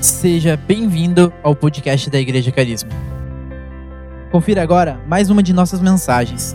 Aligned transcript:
Seja 0.00 0.56
bem-vindo 0.56 1.32
ao 1.42 1.56
podcast 1.56 2.08
da 2.08 2.20
Igreja 2.20 2.52
Carisma. 2.52 2.90
Confira 4.30 4.62
agora 4.62 4.94
mais 5.08 5.28
uma 5.28 5.42
de 5.42 5.52
nossas 5.52 5.80
mensagens. 5.80 6.54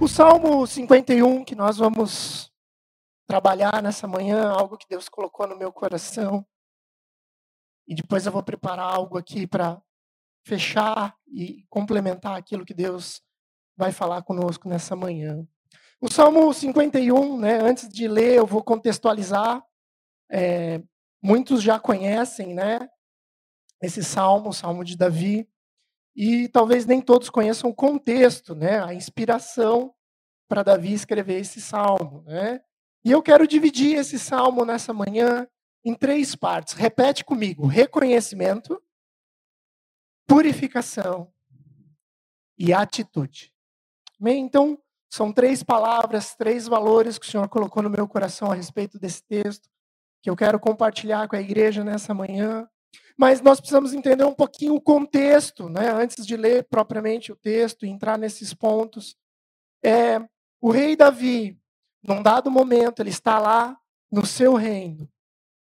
O 0.00 0.06
Salmo 0.06 0.64
51 0.64 1.44
que 1.44 1.56
nós 1.56 1.78
vamos 1.78 2.48
trabalhar 3.26 3.82
nessa 3.82 4.06
manhã, 4.06 4.50
algo 4.50 4.78
que 4.78 4.86
Deus 4.88 5.08
colocou 5.08 5.48
no 5.48 5.58
meu 5.58 5.72
coração. 5.72 6.46
E 7.88 7.92
depois 7.96 8.24
eu 8.24 8.30
vou 8.30 8.42
preparar 8.44 8.94
algo 8.94 9.18
aqui 9.18 9.48
para 9.48 9.82
fechar 10.46 11.16
e 11.26 11.64
complementar 11.68 12.36
aquilo 12.36 12.64
que 12.64 12.72
Deus 12.72 13.20
vai 13.76 13.90
falar 13.90 14.22
conosco 14.22 14.68
nessa 14.68 14.94
manhã. 14.94 15.44
O 16.00 16.08
Salmo 16.08 16.54
51, 16.54 17.36
né, 17.36 17.58
antes 17.60 17.88
de 17.88 18.06
ler, 18.06 18.34
eu 18.34 18.46
vou 18.46 18.62
contextualizar 18.62 19.60
é, 20.32 20.82
muitos 21.22 21.62
já 21.62 21.78
conhecem, 21.78 22.54
né? 22.54 22.88
Esse 23.82 24.02
salmo, 24.02 24.48
o 24.48 24.54
salmo 24.54 24.82
de 24.82 24.96
Davi, 24.96 25.46
e 26.16 26.48
talvez 26.48 26.86
nem 26.86 27.02
todos 27.02 27.28
conheçam 27.28 27.68
o 27.68 27.74
contexto, 27.74 28.54
né? 28.54 28.82
A 28.82 28.94
inspiração 28.94 29.94
para 30.48 30.62
Davi 30.62 30.92
escrever 30.94 31.40
esse 31.40 31.60
salmo, 31.60 32.22
né? 32.22 32.62
E 33.04 33.10
eu 33.10 33.22
quero 33.22 33.46
dividir 33.46 33.96
esse 33.96 34.18
salmo 34.18 34.64
nessa 34.64 34.92
manhã 34.92 35.46
em 35.84 35.94
três 35.94 36.34
partes. 36.34 36.74
Repete 36.74 37.24
comigo: 37.24 37.66
reconhecimento, 37.66 38.82
purificação 40.26 41.30
e 42.56 42.72
atitude. 42.72 43.52
Bem, 44.18 44.44
então, 44.44 44.78
são 45.10 45.32
três 45.32 45.62
palavras, 45.62 46.34
três 46.36 46.66
valores 46.66 47.18
que 47.18 47.26
o 47.26 47.30
Senhor 47.30 47.48
colocou 47.48 47.82
no 47.82 47.90
meu 47.90 48.08
coração 48.08 48.50
a 48.50 48.54
respeito 48.54 48.98
desse 48.98 49.22
texto 49.24 49.71
que 50.22 50.30
eu 50.30 50.36
quero 50.36 50.60
compartilhar 50.60 51.26
com 51.28 51.34
a 51.34 51.40
igreja 51.40 51.82
nessa 51.82 52.14
manhã. 52.14 52.68
Mas 53.18 53.40
nós 53.40 53.60
precisamos 53.60 53.92
entender 53.92 54.24
um 54.24 54.34
pouquinho 54.34 54.74
o 54.74 54.80
contexto, 54.80 55.68
né? 55.68 55.90
antes 55.90 56.24
de 56.24 56.36
ler 56.36 56.64
propriamente 56.70 57.32
o 57.32 57.36
texto 57.36 57.84
e 57.84 57.88
entrar 57.88 58.16
nesses 58.16 58.54
pontos. 58.54 59.16
É, 59.84 60.20
o 60.60 60.70
rei 60.70 60.94
Davi, 60.94 61.58
num 62.02 62.22
dado 62.22 62.50
momento, 62.50 63.00
ele 63.00 63.10
está 63.10 63.38
lá 63.38 63.76
no 64.10 64.24
seu 64.24 64.54
reino. 64.54 65.08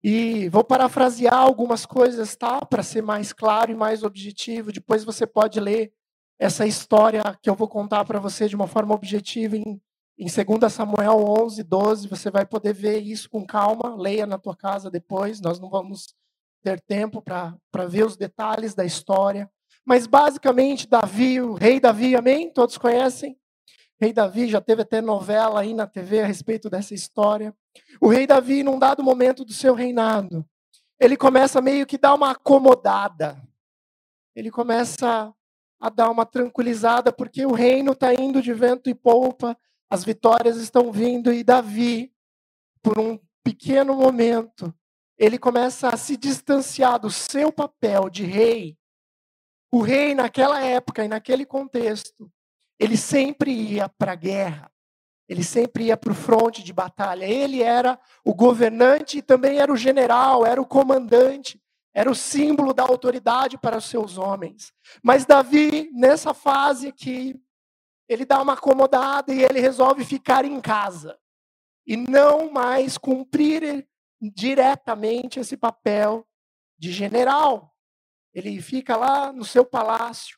E 0.03 0.49
vou 0.49 0.63
parafrasear 0.63 1.35
algumas 1.35 1.85
coisas, 1.85 2.35
tá? 2.35 2.65
Para 2.65 2.81
ser 2.81 3.03
mais 3.03 3.31
claro 3.31 3.71
e 3.71 3.75
mais 3.75 4.03
objetivo. 4.03 4.71
Depois 4.71 5.03
você 5.03 5.27
pode 5.27 5.59
ler 5.59 5.93
essa 6.39 6.65
história 6.65 7.21
que 7.41 7.49
eu 7.49 7.55
vou 7.55 7.67
contar 7.67 8.03
para 8.03 8.19
você 8.19 8.47
de 8.47 8.55
uma 8.55 8.67
forma 8.67 8.95
objetiva 8.95 9.55
em 9.55 9.79
em 10.21 10.27
2 10.27 10.71
Samuel 10.71 11.17
11, 11.17 11.63
12, 11.63 12.07
você 12.07 12.29
vai 12.29 12.45
poder 12.45 12.73
ver 12.73 12.99
isso 12.99 13.27
com 13.27 13.43
calma. 13.43 13.95
Leia 13.95 14.27
na 14.27 14.37
tua 14.37 14.55
casa 14.55 14.91
depois. 14.91 15.41
Nós 15.41 15.59
não 15.59 15.67
vamos 15.67 16.13
ter 16.61 16.79
tempo 16.79 17.23
para 17.23 17.57
ver 17.89 18.05
os 18.05 18.15
detalhes 18.15 18.75
da 18.75 18.85
história. 18.85 19.49
Mas 19.83 20.05
basicamente, 20.05 20.87
Davi, 20.87 21.41
o 21.41 21.55
rei 21.55 21.79
Davi, 21.79 22.15
amém? 22.15 22.53
Todos 22.53 22.77
conhecem? 22.77 23.35
rei 23.99 24.13
Davi 24.13 24.47
já 24.47 24.61
teve 24.61 24.83
até 24.83 25.01
novela 25.01 25.61
aí 25.61 25.73
na 25.73 25.87
TV 25.87 26.21
a 26.21 26.27
respeito 26.27 26.69
dessa 26.69 26.93
história. 26.93 27.51
O 27.99 28.07
rei 28.07 28.27
Davi, 28.27 28.61
num 28.61 28.77
dado 28.77 29.01
momento 29.01 29.43
do 29.43 29.53
seu 29.53 29.73
reinado, 29.73 30.45
ele 30.99 31.17
começa 31.17 31.59
meio 31.61 31.87
que 31.87 31.97
dar 31.97 32.13
uma 32.13 32.29
acomodada. 32.29 33.41
Ele 34.35 34.51
começa 34.51 35.33
a 35.79 35.89
dar 35.89 36.11
uma 36.11 36.27
tranquilizada, 36.27 37.11
porque 37.11 37.43
o 37.43 37.53
reino 37.53 37.93
está 37.93 38.13
indo 38.13 38.39
de 38.39 38.53
vento 38.53 38.87
e 38.87 38.93
polpa, 38.93 39.57
as 39.91 40.05
vitórias 40.05 40.55
estão 40.55 40.89
vindo 40.89 41.33
e 41.33 41.43
Davi, 41.43 42.13
por 42.81 42.97
um 42.97 43.19
pequeno 43.43 43.93
momento, 43.93 44.73
ele 45.17 45.37
começa 45.37 45.89
a 45.89 45.97
se 45.97 46.15
distanciar 46.15 46.97
do 46.97 47.11
seu 47.11 47.51
papel 47.51 48.09
de 48.09 48.23
rei. 48.23 48.77
O 49.69 49.81
rei, 49.81 50.15
naquela 50.15 50.63
época 50.63 51.03
e 51.03 51.09
naquele 51.09 51.45
contexto, 51.45 52.31
ele 52.79 52.95
sempre 52.95 53.51
ia 53.51 53.89
para 53.89 54.13
a 54.13 54.15
guerra, 54.15 54.71
ele 55.27 55.43
sempre 55.43 55.87
ia 55.87 55.97
para 55.97 56.13
o 56.13 56.15
fronte 56.15 56.63
de 56.63 56.71
batalha. 56.71 57.25
Ele 57.25 57.61
era 57.61 57.99
o 58.23 58.33
governante 58.33 59.17
e 59.17 59.21
também 59.21 59.59
era 59.59 59.73
o 59.73 59.77
general, 59.77 60.45
era 60.45 60.61
o 60.61 60.65
comandante, 60.65 61.61
era 61.93 62.09
o 62.09 62.15
símbolo 62.15 62.73
da 62.73 62.83
autoridade 62.83 63.57
para 63.57 63.77
os 63.77 63.85
seus 63.85 64.17
homens. 64.17 64.71
Mas 65.03 65.25
Davi, 65.25 65.91
nessa 65.91 66.33
fase 66.33 66.87
aqui, 66.87 67.37
ele 68.11 68.25
dá 68.25 68.41
uma 68.41 68.53
acomodada 68.53 69.33
e 69.33 69.41
ele 69.41 69.61
resolve 69.61 70.03
ficar 70.03 70.43
em 70.43 70.59
casa 70.59 71.17
e 71.87 71.95
não 71.95 72.51
mais 72.51 72.97
cumprir 72.97 73.87
diretamente 74.21 75.39
esse 75.39 75.55
papel 75.55 76.27
de 76.77 76.91
general. 76.91 77.73
Ele 78.33 78.61
fica 78.61 78.97
lá 78.97 79.31
no 79.31 79.45
seu 79.45 79.63
palácio. 79.63 80.37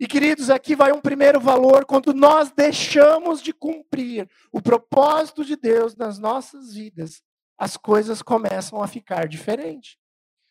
E 0.00 0.08
queridos, 0.08 0.50
aqui 0.50 0.74
vai 0.74 0.90
um 0.90 1.00
primeiro 1.00 1.38
valor 1.38 1.84
quando 1.84 2.12
nós 2.12 2.50
deixamos 2.50 3.40
de 3.40 3.52
cumprir 3.52 4.28
o 4.50 4.60
propósito 4.60 5.44
de 5.44 5.54
Deus 5.54 5.94
nas 5.94 6.18
nossas 6.18 6.74
vidas, 6.74 7.22
as 7.56 7.76
coisas 7.76 8.22
começam 8.22 8.82
a 8.82 8.88
ficar 8.88 9.28
diferentes. 9.28 9.96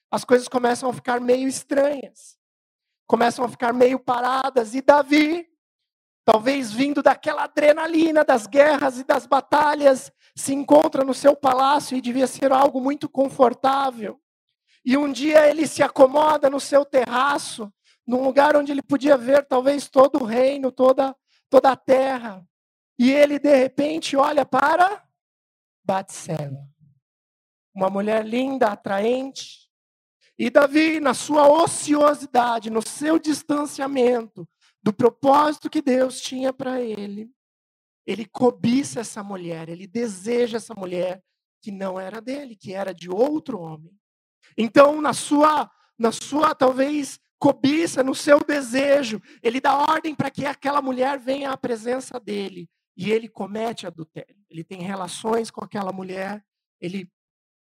As 0.09 0.23
coisas 0.23 0.47
começam 0.47 0.89
a 0.89 0.93
ficar 0.93 1.19
meio 1.19 1.49
estranhas. 1.49 2.37
Começam 3.05 3.43
a 3.43 3.49
ficar 3.49 3.73
meio 3.73 3.99
paradas 3.99 4.73
e 4.73 4.81
Davi 4.81 5.45
talvez 6.27 6.73
vindo 6.73 7.01
daquela 7.01 7.45
adrenalina 7.45 8.21
das 8.21 8.45
guerras 8.47 8.99
e 8.99 9.05
das 9.05 9.25
batalhas, 9.25 10.11
se 10.35 10.53
encontra 10.53 11.01
no 11.05 11.13
seu 11.13 11.37
palácio 11.37 11.95
e 11.95 12.01
devia 12.01 12.27
ser 12.27 12.51
algo 12.51 12.81
muito 12.81 13.07
confortável. 13.07 14.19
E 14.83 14.97
um 14.97 15.09
dia 15.09 15.49
ele 15.49 15.65
se 15.65 15.81
acomoda 15.81 16.49
no 16.49 16.59
seu 16.59 16.83
terraço, 16.83 17.71
num 18.05 18.25
lugar 18.25 18.57
onde 18.57 18.73
ele 18.73 18.81
podia 18.81 19.15
ver 19.15 19.45
talvez 19.45 19.87
todo 19.87 20.21
o 20.21 20.25
reino, 20.25 20.69
toda, 20.69 21.15
toda 21.49 21.71
a 21.71 21.77
terra. 21.77 22.45
E 22.99 23.09
ele 23.09 23.39
de 23.39 23.55
repente 23.55 24.17
olha 24.17 24.45
para 24.45 25.01
Batseba, 25.81 26.59
uma 27.73 27.89
mulher 27.89 28.25
linda, 28.25 28.67
atraente. 28.67 29.69
E 30.37 30.49
Davi, 30.49 30.99
na 30.99 31.13
sua 31.13 31.47
ociosidade, 31.47 32.69
no 32.69 32.85
seu 32.85 33.17
distanciamento, 33.17 34.45
do 34.87 34.93
propósito 34.93 35.69
que 35.69 35.81
Deus 35.81 36.21
tinha 36.21 36.53
para 36.53 36.79
ele, 36.79 37.29
ele 38.05 38.23
cobiça 38.23 39.01
essa 39.01 39.21
mulher, 39.21 39.67
ele 39.67 39.85
deseja 39.85 40.55
essa 40.55 40.73
mulher 40.73 41.21
que 41.61 41.73
não 41.73 41.99
era 41.99 42.21
dele, 42.21 42.55
que 42.55 42.71
era 42.71 42.93
de 42.93 43.09
outro 43.09 43.59
homem. 43.59 43.91
Então, 44.57 45.01
na 45.01 45.11
sua, 45.11 45.69
na 45.99 46.09
sua 46.13 46.55
talvez 46.55 47.19
cobiça, 47.37 48.01
no 48.01 48.15
seu 48.15 48.39
desejo, 48.39 49.21
ele 49.43 49.59
dá 49.59 49.75
ordem 49.75 50.15
para 50.15 50.31
que 50.31 50.45
aquela 50.45 50.81
mulher 50.81 51.19
venha 51.19 51.51
à 51.51 51.57
presença 51.57 52.17
dele 52.17 52.69
e 52.95 53.11
ele 53.11 53.27
comete 53.27 53.85
adultério. 53.85 54.41
Ele 54.49 54.63
tem 54.63 54.83
relações 54.83 55.51
com 55.51 55.65
aquela 55.65 55.91
mulher, 55.91 56.41
ele 56.79 57.11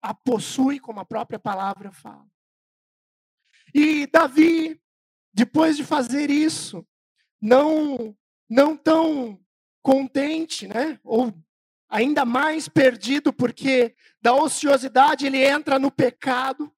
a 0.01 0.13
possui, 0.13 0.79
como 0.79 1.01
a 1.01 1.05
própria 1.05 1.37
palavra 1.37 1.91
fala. 1.91 2.25
E 3.75 4.07
Davi, 4.07 4.81
depois 5.33 5.75
de 5.75 5.83
fazer 5.83 6.29
isso, 6.29 6.87
não 7.41 8.15
não 8.49 8.75
tão 8.75 9.39
contente, 9.81 10.67
né? 10.67 10.99
Ou 11.03 11.33
ainda 11.89 12.25
mais 12.25 12.67
perdido 12.67 13.33
porque 13.33 13.95
da 14.21 14.33
ociosidade 14.33 15.25
ele 15.25 15.43
entra 15.43 15.79
no 15.79 15.89
pecado. 15.89 16.71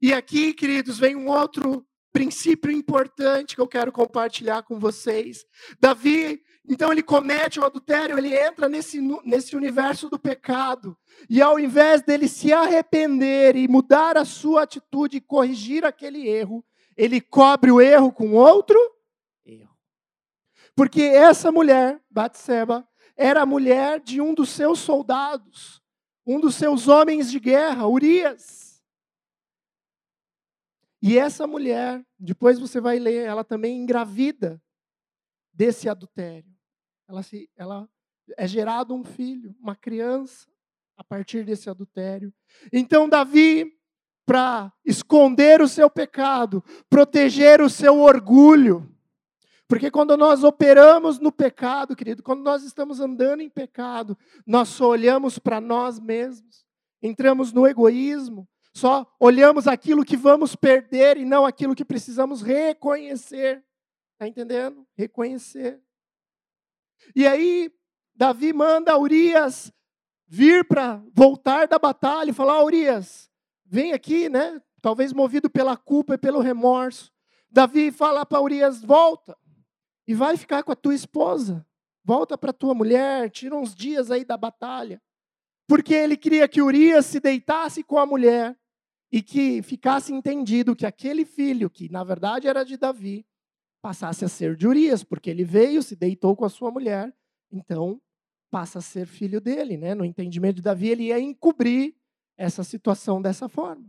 E 0.00 0.12
aqui, 0.12 0.52
queridos, 0.52 0.98
vem 0.98 1.16
um 1.16 1.28
outro 1.28 1.86
princípio 2.12 2.70
importante 2.70 3.54
que 3.54 3.60
eu 3.60 3.66
quero 3.66 3.90
compartilhar 3.90 4.62
com 4.62 4.78
vocês. 4.78 5.44
Davi, 5.80 6.40
então 6.68 6.92
ele 6.92 7.02
comete 7.02 7.58
o 7.58 7.64
adultério, 7.64 8.16
ele 8.16 8.34
entra 8.34 8.68
nesse, 8.68 9.00
nesse 9.24 9.56
universo 9.56 10.08
do 10.08 10.18
pecado. 10.18 10.96
E 11.28 11.42
ao 11.42 11.58
invés 11.58 12.02
dele 12.02 12.28
se 12.28 12.52
arrepender 12.52 13.56
e 13.56 13.66
mudar 13.66 14.16
a 14.16 14.24
sua 14.24 14.62
atitude 14.62 15.16
e 15.16 15.20
corrigir 15.20 15.84
aquele 15.84 16.28
erro, 16.28 16.64
ele 16.96 17.20
cobre 17.20 17.70
o 17.70 17.80
erro 17.80 18.12
com 18.12 18.32
outro 18.32 18.78
erro. 19.44 19.76
Porque 20.74 21.02
essa 21.02 21.50
mulher, 21.52 22.02
Batseba, 22.10 22.86
era 23.16 23.42
a 23.42 23.46
mulher 23.46 24.00
de 24.00 24.20
um 24.20 24.34
dos 24.34 24.50
seus 24.50 24.80
soldados, 24.80 25.82
um 26.26 26.40
dos 26.40 26.54
seus 26.54 26.88
homens 26.88 27.30
de 27.30 27.38
guerra, 27.38 27.86
Urias. 27.86 28.82
E 31.02 31.18
essa 31.18 31.46
mulher, 31.46 32.04
depois 32.18 32.58
você 32.58 32.80
vai 32.80 32.98
ler, 32.98 33.26
ela 33.26 33.44
também 33.44 33.76
engravida 33.76 34.60
desse 35.52 35.88
adultério. 35.88 36.50
Ela, 37.06 37.22
se, 37.22 37.50
ela 37.56 37.88
é 38.36 38.46
gerado 38.46 38.94
um 38.94 39.04
filho, 39.04 39.54
uma 39.60 39.76
criança, 39.76 40.48
a 40.96 41.04
partir 41.04 41.44
desse 41.44 41.68
adultério. 41.68 42.32
Então 42.72 43.08
Davi 43.08 43.70
para 44.26 44.72
esconder 44.84 45.60
o 45.60 45.68
seu 45.68 45.90
pecado, 45.90 46.64
proteger 46.88 47.60
o 47.60 47.68
seu 47.68 48.00
orgulho, 48.00 48.90
Porque 49.66 49.90
quando 49.90 50.16
nós 50.16 50.44
operamos 50.44 51.18
no 51.18 51.32
pecado, 51.32 51.96
querido, 51.96 52.22
quando 52.22 52.42
nós 52.42 52.62
estamos 52.62 53.00
andando 53.00 53.40
em 53.40 53.48
pecado, 53.48 54.16
nós 54.46 54.68
só 54.68 54.88
olhamos 54.88 55.38
para 55.38 55.58
nós 55.60 55.98
mesmos, 55.98 56.66
entramos 57.02 57.50
no 57.50 57.66
egoísmo, 57.66 58.46
só 58.74 59.06
olhamos 59.18 59.66
aquilo 59.66 60.04
que 60.04 60.16
vamos 60.16 60.54
perder 60.54 61.16
e 61.16 61.24
não 61.24 61.46
aquilo 61.46 61.74
que 61.74 61.84
precisamos 61.84 62.42
reconhecer. 62.42 63.64
Está 64.12 64.28
entendendo? 64.28 64.86
Reconhecer. 64.96 65.80
E 67.16 67.26
aí, 67.26 67.72
Davi 68.14 68.52
manda 68.52 68.98
Urias 68.98 69.72
vir 70.26 70.66
para 70.66 71.02
voltar 71.12 71.66
da 71.68 71.78
batalha 71.78 72.30
e 72.30 72.34
falar: 72.34 72.62
Urias, 72.62 73.30
vem 73.74 73.92
aqui, 73.92 74.28
né? 74.28 74.62
Talvez 74.80 75.12
movido 75.12 75.50
pela 75.50 75.76
culpa 75.76 76.14
e 76.14 76.18
pelo 76.18 76.40
remorso. 76.40 77.12
Davi 77.50 77.90
fala 77.90 78.24
para 78.24 78.40
Urias: 78.40 78.80
volta 78.80 79.36
e 80.06 80.14
vai 80.14 80.36
ficar 80.36 80.62
com 80.62 80.70
a 80.70 80.76
tua 80.76 80.94
esposa. 80.94 81.66
Volta 82.04 82.38
para 82.38 82.52
tua 82.52 82.74
mulher, 82.74 83.30
tira 83.30 83.56
uns 83.56 83.74
dias 83.74 84.10
aí 84.10 84.24
da 84.24 84.36
batalha. 84.36 85.02
Porque 85.66 85.94
ele 85.94 86.16
queria 86.16 86.46
que 86.46 86.62
Urias 86.62 87.06
se 87.06 87.18
deitasse 87.18 87.82
com 87.82 87.98
a 87.98 88.06
mulher 88.06 88.56
e 89.10 89.22
que 89.22 89.62
ficasse 89.62 90.12
entendido 90.12 90.76
que 90.76 90.84
aquele 90.84 91.24
filho, 91.24 91.70
que 91.70 91.88
na 91.88 92.04
verdade 92.04 92.46
era 92.46 92.62
de 92.62 92.76
Davi, 92.76 93.26
passasse 93.82 94.24
a 94.24 94.28
ser 94.28 94.54
de 94.54 94.68
Urias, 94.68 95.02
porque 95.02 95.30
ele 95.30 95.44
veio, 95.44 95.82
se 95.82 95.96
deitou 95.96 96.36
com 96.36 96.44
a 96.44 96.50
sua 96.50 96.70
mulher, 96.70 97.12
então 97.50 98.00
passa 98.50 98.78
a 98.78 98.82
ser 98.82 99.06
filho 99.06 99.40
dele, 99.40 99.76
né? 99.76 99.94
No 99.94 100.04
entendimento 100.04 100.56
de 100.56 100.62
Davi, 100.62 100.88
ele 100.88 101.04
ia 101.04 101.18
encobrir 101.18 101.96
essa 102.36 102.64
situação 102.64 103.20
dessa 103.20 103.48
forma. 103.48 103.84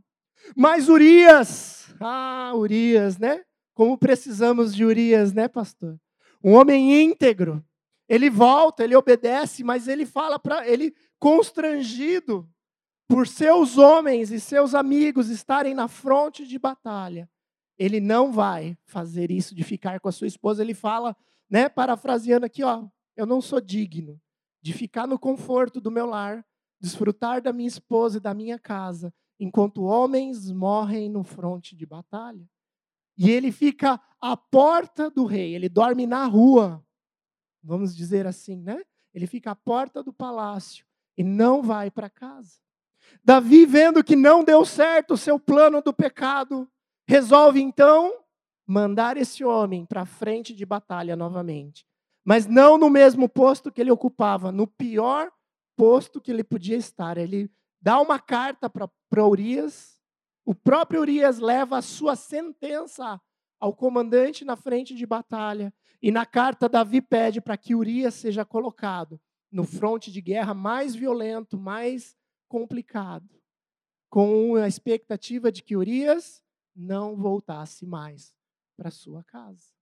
Mas 0.56 0.90
Urias, 0.90 1.94
ah, 2.00 2.52
Urias, 2.56 3.18
né? 3.18 3.44
Como 3.74 3.98
precisamos 3.98 4.74
de 4.76 4.86
Urias, 4.86 5.34
né, 5.34 5.48
pastor? 5.48 6.00
Um 6.44 6.54
homem 6.54 7.04
íntegro. 7.04 7.64
Ele 8.08 8.30
volta, 8.30 8.84
ele 8.84 8.96
obedece, 8.96 9.64
mas 9.64 9.88
ele 9.88 10.06
fala 10.06 10.38
para 10.38 10.68
ele 10.68 10.94
constrangido 11.20 12.48
por 13.08 13.28
seus 13.28 13.78
homens 13.78 14.32
e 14.32 14.40
seus 14.40 14.76
amigos 14.76 15.30
estarem 15.30 15.74
na 15.74 15.88
fronte 15.88 16.46
de 16.46 16.58
batalha. 16.60 17.30
Ele 17.78 18.00
não 18.00 18.32
vai 18.32 18.78
fazer 18.86 19.32
isso 19.32 19.54
de 19.54 19.64
ficar 19.64 20.00
com 20.00 20.08
a 20.08 20.12
sua 20.12 20.28
esposa. 20.28 20.64
Ele 20.64 20.74
fala, 20.74 21.16
né, 21.50 21.68
parafraseando 21.68 22.46
aqui, 22.46 22.64
ó, 22.64 22.88
eu 23.18 23.26
não 23.26 23.42
sou 23.42 23.60
digno 23.60 24.20
de 24.62 24.74
ficar 24.74 25.08
no 25.08 25.20
conforto 25.20 25.80
do 25.82 25.92
meu 25.92 26.06
lar, 26.06 26.46
desfrutar 26.86 27.42
da 27.42 27.52
minha 27.52 27.68
esposa 27.68 28.18
e 28.18 28.22
da 28.22 28.32
minha 28.32 28.60
casa, 28.60 29.12
enquanto 29.40 29.84
homens 29.84 30.52
morrem 30.52 31.10
no 31.10 31.24
fronte 31.24 31.76
de 31.76 31.84
batalha. 31.84 32.48
E 33.18 33.32
ele 33.32 33.52
fica 33.52 34.00
à 34.22 34.38
porta 34.38 35.10
do 35.10 35.26
rei, 35.26 35.56
ele 35.56 35.68
dorme 35.68 36.06
na 36.06 36.26
rua, 36.26 36.86
vamos 37.64 37.96
dizer 37.96 38.28
assim, 38.28 38.58
né? 38.58 38.84
Ele 39.14 39.26
fica 39.26 39.52
à 39.52 39.56
porta 39.56 40.04
do 40.04 40.14
palácio 40.14 40.86
e 41.18 41.24
não 41.24 41.64
vai 41.64 41.90
para 41.90 42.10
casa. 42.10 42.60
Davi, 43.24 43.66
vendo 43.66 44.04
que 44.04 44.16
não 44.16 44.44
deu 44.44 44.64
certo 44.64 45.16
o 45.16 45.18
seu 45.18 45.40
plano 45.40 45.82
do 45.82 45.94
pecado, 45.94 46.70
resolve 47.08 47.60
então 47.62 48.14
mandar 48.68 49.18
esse 49.18 49.44
homem 49.44 49.86
para 49.86 50.02
a 50.02 50.06
frente 50.06 50.54
de 50.54 50.66
batalha 50.66 51.16
novamente. 51.16 51.86
Mas 52.24 52.46
não 52.46 52.78
no 52.78 52.90
mesmo 52.90 53.28
posto 53.28 53.72
que 53.72 53.82
ele 53.82 53.92
ocupava, 53.92 54.52
no 54.52 54.68
pior 54.68 55.32
posto 55.76 56.22
que 56.22 56.32
ele 56.32 56.44
podia 56.44 56.78
estar. 56.78 57.18
Ele 57.18 57.52
dá 57.82 58.00
uma 58.00 58.20
carta 58.20 58.70
para 58.70 59.26
Urias, 59.26 60.00
o 60.46 60.54
próprio 60.54 61.02
Urias 61.02 61.40
leva 61.40 61.78
a 61.78 61.82
sua 61.82 62.16
sentença 62.16 63.20
ao 63.60 63.76
comandante 63.76 64.46
na 64.46 64.56
frente 64.56 64.94
de 64.94 65.06
batalha. 65.06 65.74
E 66.02 66.12
na 66.12 66.26
carta, 66.26 66.70
Davi 66.70 67.02
pede 67.02 67.42
para 67.42 67.58
que 67.58 67.74
Urias 67.74 68.14
seja 68.14 68.46
colocado 68.46 69.20
no 69.52 69.64
fronte 69.64 70.12
de 70.12 70.22
guerra 70.22 70.54
mais 70.54 70.94
violento, 70.94 71.58
mais 71.58 72.16
complicado, 72.48 73.42
com 74.10 74.56
a 74.56 74.68
expectativa 74.68 75.52
de 75.52 75.64
que 75.64 75.76
Urias 75.76 76.44
não 76.76 77.16
voltasse 77.16 77.86
mais 77.86 78.36
para 78.78 78.92
sua 78.92 79.24
casa. 79.24 79.74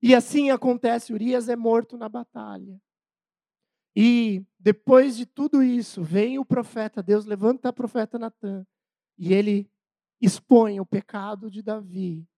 E 0.00 0.14
assim 0.14 0.50
acontece, 0.50 1.12
Urias 1.12 1.48
é 1.48 1.56
morto 1.56 1.96
na 1.98 2.08
batalha. 2.08 2.80
E 3.96 4.44
depois 4.58 5.16
de 5.16 5.24
tudo 5.24 5.62
isso, 5.62 6.02
vem 6.02 6.38
o 6.38 6.44
profeta, 6.44 7.02
Deus 7.02 7.24
levanta 7.24 7.70
o 7.70 7.72
profeta 7.72 8.18
Natan 8.18 8.66
e 9.16 9.32
ele 9.32 9.70
expõe 10.20 10.78
o 10.78 10.84
pecado 10.84 11.50
de 11.50 11.62
Davi. 11.62 12.28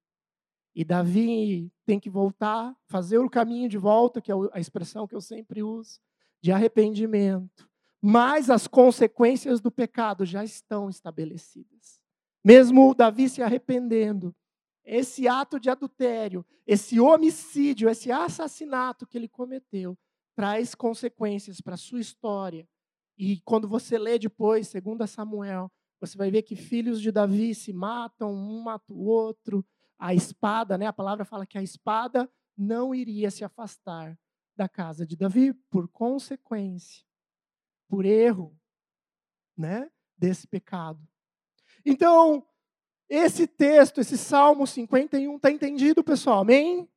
E 0.72 0.84
Davi 0.84 1.72
tem 1.84 1.98
que 1.98 2.08
voltar, 2.08 2.76
fazer 2.86 3.18
o 3.18 3.28
caminho 3.28 3.68
de 3.68 3.76
volta, 3.76 4.20
que 4.20 4.30
é 4.30 4.34
a 4.52 4.60
expressão 4.60 5.08
que 5.08 5.14
eu 5.16 5.20
sempre 5.20 5.60
uso, 5.60 5.98
de 6.40 6.52
arrependimento. 6.52 7.68
Mas 8.00 8.48
as 8.48 8.68
consequências 8.68 9.60
do 9.60 9.72
pecado 9.72 10.24
já 10.24 10.44
estão 10.44 10.88
estabelecidas. 10.88 12.00
Mesmo 12.44 12.94
Davi 12.94 13.28
se 13.28 13.42
arrependendo, 13.42 14.32
esse 14.84 15.26
ato 15.26 15.58
de 15.58 15.68
adultério, 15.68 16.46
esse 16.64 17.00
homicídio, 17.00 17.88
esse 17.88 18.12
assassinato 18.12 19.04
que 19.04 19.18
ele 19.18 19.28
cometeu, 19.28 19.98
traz 20.38 20.72
consequências 20.72 21.60
para 21.60 21.74
a 21.74 21.76
sua 21.76 21.98
história. 21.98 22.64
E 23.18 23.40
quando 23.40 23.66
você 23.66 23.98
lê 23.98 24.20
depois, 24.20 24.68
segundo 24.68 25.04
Samuel, 25.04 25.68
você 26.00 26.16
vai 26.16 26.30
ver 26.30 26.42
que 26.42 26.54
filhos 26.54 27.02
de 27.02 27.10
Davi 27.10 27.52
se 27.56 27.72
matam, 27.72 28.32
um 28.32 28.62
mata 28.62 28.92
o 28.92 29.06
outro. 29.06 29.66
A 29.98 30.14
espada, 30.14 30.78
né? 30.78 30.86
A 30.86 30.92
palavra 30.92 31.24
fala 31.24 31.44
que 31.44 31.58
a 31.58 31.62
espada 31.62 32.30
não 32.56 32.94
iria 32.94 33.32
se 33.32 33.42
afastar 33.42 34.16
da 34.56 34.68
casa 34.68 35.04
de 35.04 35.16
Davi 35.16 35.52
por 35.68 35.88
consequência, 35.88 37.04
por 37.88 38.04
erro, 38.04 38.56
né? 39.56 39.90
Desse 40.16 40.46
pecado. 40.46 41.04
Então, 41.84 42.46
esse 43.08 43.48
texto, 43.48 44.00
esse 44.00 44.16
Salmo 44.16 44.68
51, 44.68 45.34
está 45.34 45.50
entendido, 45.50 46.04
pessoal? 46.04 46.42
Amém? 46.42 46.88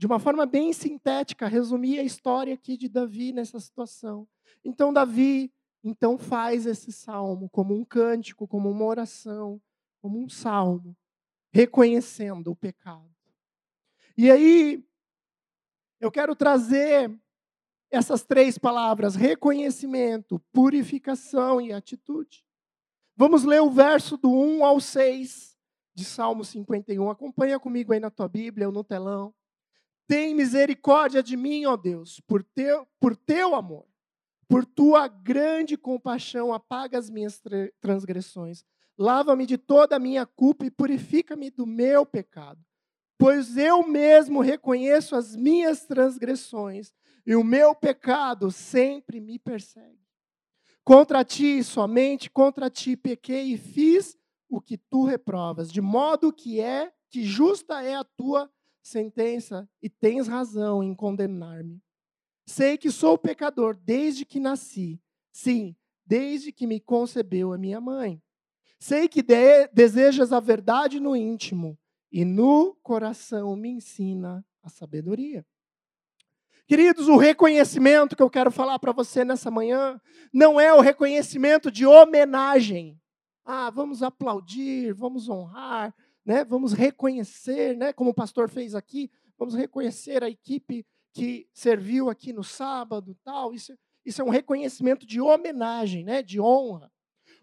De 0.00 0.06
uma 0.06 0.18
forma 0.18 0.46
bem 0.46 0.72
sintética, 0.72 1.46
resumir 1.46 1.98
a 1.98 2.02
história 2.02 2.54
aqui 2.54 2.74
de 2.74 2.88
Davi 2.88 3.34
nessa 3.34 3.60
situação. 3.60 4.26
Então, 4.64 4.94
Davi 4.94 5.52
então 5.84 6.16
faz 6.16 6.64
esse 6.64 6.90
salmo 6.90 7.50
como 7.50 7.74
um 7.74 7.84
cântico, 7.84 8.48
como 8.48 8.70
uma 8.70 8.86
oração, 8.86 9.60
como 10.00 10.18
um 10.18 10.26
salmo, 10.26 10.96
reconhecendo 11.52 12.50
o 12.50 12.56
pecado. 12.56 13.14
E 14.16 14.30
aí, 14.30 14.82
eu 16.00 16.10
quero 16.10 16.34
trazer 16.34 17.14
essas 17.90 18.22
três 18.22 18.56
palavras: 18.56 19.14
reconhecimento, 19.14 20.40
purificação 20.50 21.60
e 21.60 21.74
atitude. 21.74 22.42
Vamos 23.14 23.44
ler 23.44 23.60
o 23.60 23.70
verso 23.70 24.16
do 24.16 24.32
1 24.32 24.64
ao 24.64 24.80
6 24.80 25.58
de 25.94 26.06
Salmo 26.06 26.42
51. 26.42 27.10
Acompanha 27.10 27.60
comigo 27.60 27.92
aí 27.92 28.00
na 28.00 28.08
tua 28.08 28.28
Bíblia 28.28 28.66
ou 28.66 28.72
no 28.72 28.82
telão. 28.82 29.34
Tem 30.10 30.34
misericórdia 30.34 31.22
de 31.22 31.36
mim, 31.36 31.64
ó 31.66 31.76
Deus, 31.76 32.20
por 32.26 32.42
teu, 32.42 32.86
por 32.98 33.14
teu 33.16 33.54
amor 33.54 33.90
por 34.50 34.66
tua 34.66 35.06
grande 35.06 35.76
compaixão, 35.76 36.52
apaga 36.52 36.98
as 36.98 37.08
minhas 37.08 37.40
transgressões. 37.80 38.64
Lava-me 38.98 39.46
de 39.46 39.56
toda 39.56 39.94
a 39.94 40.00
minha 40.00 40.26
culpa 40.26 40.66
e 40.66 40.70
purifica-me 40.72 41.50
do 41.50 41.64
meu 41.64 42.04
pecado. 42.04 42.58
Pois 43.16 43.56
eu 43.56 43.86
mesmo 43.86 44.40
reconheço 44.40 45.14
as 45.14 45.36
minhas 45.36 45.86
transgressões 45.86 46.92
e 47.24 47.36
o 47.36 47.44
meu 47.44 47.76
pecado 47.76 48.50
sempre 48.50 49.20
me 49.20 49.38
persegue. 49.38 50.00
Contra 50.82 51.24
ti, 51.24 51.62
somente 51.62 52.28
contra 52.28 52.68
ti 52.68 52.96
pequei 52.96 53.52
e 53.52 53.56
fiz 53.56 54.18
o 54.48 54.60
que 54.60 54.76
tu 54.76 55.04
reprovas, 55.04 55.70
de 55.70 55.80
modo 55.80 56.32
que 56.32 56.60
é 56.60 56.92
que 57.08 57.22
justa 57.22 57.84
é 57.84 57.94
a 57.94 58.02
tua 58.02 58.50
sentença 58.82 59.68
e 59.82 59.88
tens 59.88 60.26
razão 60.26 60.82
em 60.82 60.94
condenar-me. 60.94 61.82
Sei 62.46 62.76
que 62.76 62.90
sou 62.90 63.16
pecador 63.16 63.76
desde 63.76 64.24
que 64.24 64.40
nasci. 64.40 65.00
Sim, 65.32 65.76
desde 66.04 66.52
que 66.52 66.66
me 66.66 66.80
concebeu 66.80 67.52
a 67.52 67.58
minha 67.58 67.80
mãe. 67.80 68.20
Sei 68.78 69.08
que 69.08 69.22
de 69.22 69.68
desejas 69.68 70.32
a 70.32 70.40
verdade 70.40 70.98
no 70.98 71.14
íntimo 71.14 71.78
e 72.10 72.24
no 72.24 72.74
coração 72.82 73.54
me 73.54 73.68
ensina 73.68 74.44
a 74.62 74.68
sabedoria. 74.68 75.46
Queridos, 76.66 77.08
o 77.08 77.16
reconhecimento 77.16 78.16
que 78.16 78.22
eu 78.22 78.30
quero 78.30 78.50
falar 78.50 78.78
para 78.78 78.92
você 78.92 79.24
nessa 79.24 79.50
manhã 79.50 80.00
não 80.32 80.60
é 80.60 80.72
o 80.72 80.80
reconhecimento 80.80 81.70
de 81.70 81.84
homenagem. 81.84 83.00
Ah, 83.44 83.70
vamos 83.70 84.02
aplaudir, 84.02 84.92
vamos 84.94 85.28
honrar, 85.28 85.94
né? 86.30 86.44
Vamos 86.44 86.72
reconhecer, 86.72 87.76
né? 87.76 87.92
Como 87.92 88.10
o 88.10 88.14
pastor 88.14 88.48
fez 88.48 88.76
aqui, 88.76 89.10
vamos 89.36 89.52
reconhecer 89.52 90.22
a 90.22 90.30
equipe 90.30 90.86
que 91.12 91.48
serviu 91.52 92.08
aqui 92.08 92.32
no 92.32 92.44
sábado, 92.44 93.18
tal. 93.24 93.52
Isso, 93.52 93.76
isso 94.04 94.22
é 94.22 94.24
um 94.24 94.28
reconhecimento 94.28 95.04
de 95.04 95.20
homenagem, 95.20 96.04
né? 96.04 96.22
De 96.22 96.40
honra. 96.40 96.88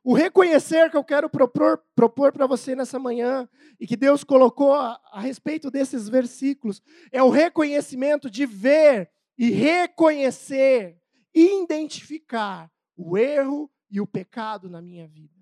O 0.05 0.13
reconhecer 0.13 0.89
que 0.89 0.95
eu 0.95 1.03
quero 1.03 1.29
propor, 1.29 1.83
propor 1.93 2.31
para 2.31 2.47
você 2.47 2.77
nessa 2.77 2.97
manhã 2.97 3.49
e 3.77 3.85
que 3.85 3.97
Deus 3.97 4.23
colocou 4.23 4.73
a, 4.73 4.97
a 5.11 5.19
respeito 5.19 5.69
desses 5.69 6.07
versículos 6.07 6.81
é 7.11 7.21
o 7.21 7.29
reconhecimento 7.29 8.31
de 8.31 8.45
ver 8.45 9.11
e 9.37 9.49
reconhecer, 9.49 10.97
identificar 11.35 12.71
o 12.95 13.17
erro 13.17 13.69
e 13.91 13.99
o 13.99 14.07
pecado 14.07 14.69
na 14.69 14.81
minha 14.81 15.05
vida. 15.09 15.36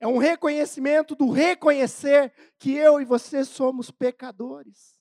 É 0.00 0.06
um 0.06 0.18
reconhecimento 0.18 1.14
do 1.14 1.30
reconhecer 1.30 2.32
que 2.58 2.72
eu 2.72 3.00
e 3.00 3.04
você 3.04 3.44
somos 3.44 3.90
pecadores. 3.90 4.98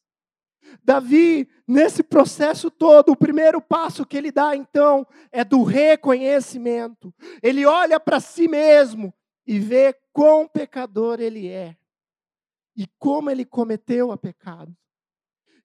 Davi, 0.84 1.48
nesse 1.68 2.04
processo 2.04 2.70
todo, 2.70 3.12
o 3.12 3.16
primeiro 3.16 3.62
passo 3.62 4.06
que 4.06 4.18
ele 4.18 4.32
dá, 4.32 4.56
então, 4.56 5.08
é 5.32 5.44
do 5.44 5.64
reconhecimento. 5.64 7.14
Ele 7.42 7.66
olha 7.66 8.00
para 8.00 8.20
si 8.20 8.48
mesmo 8.48 9.14
e 9.46 9.60
vê 9.60 9.96
quão 10.12 10.48
pecador 10.48 11.20
ele 11.22 11.48
é 11.48 11.78
e 12.76 12.86
como 13.00 13.30
ele 13.30 13.46
cometeu 13.46 14.12
a 14.12 14.18
pecado. 14.18 14.76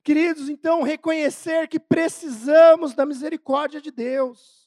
Queridos, 0.05 0.49
então, 0.49 0.83
reconhecer 0.83 1.69
que 1.69 1.79
precisamos 1.79 2.95
da 2.95 3.07
misericórdia 3.07 3.81
de 3.81 3.91
Deus. 3.91 4.62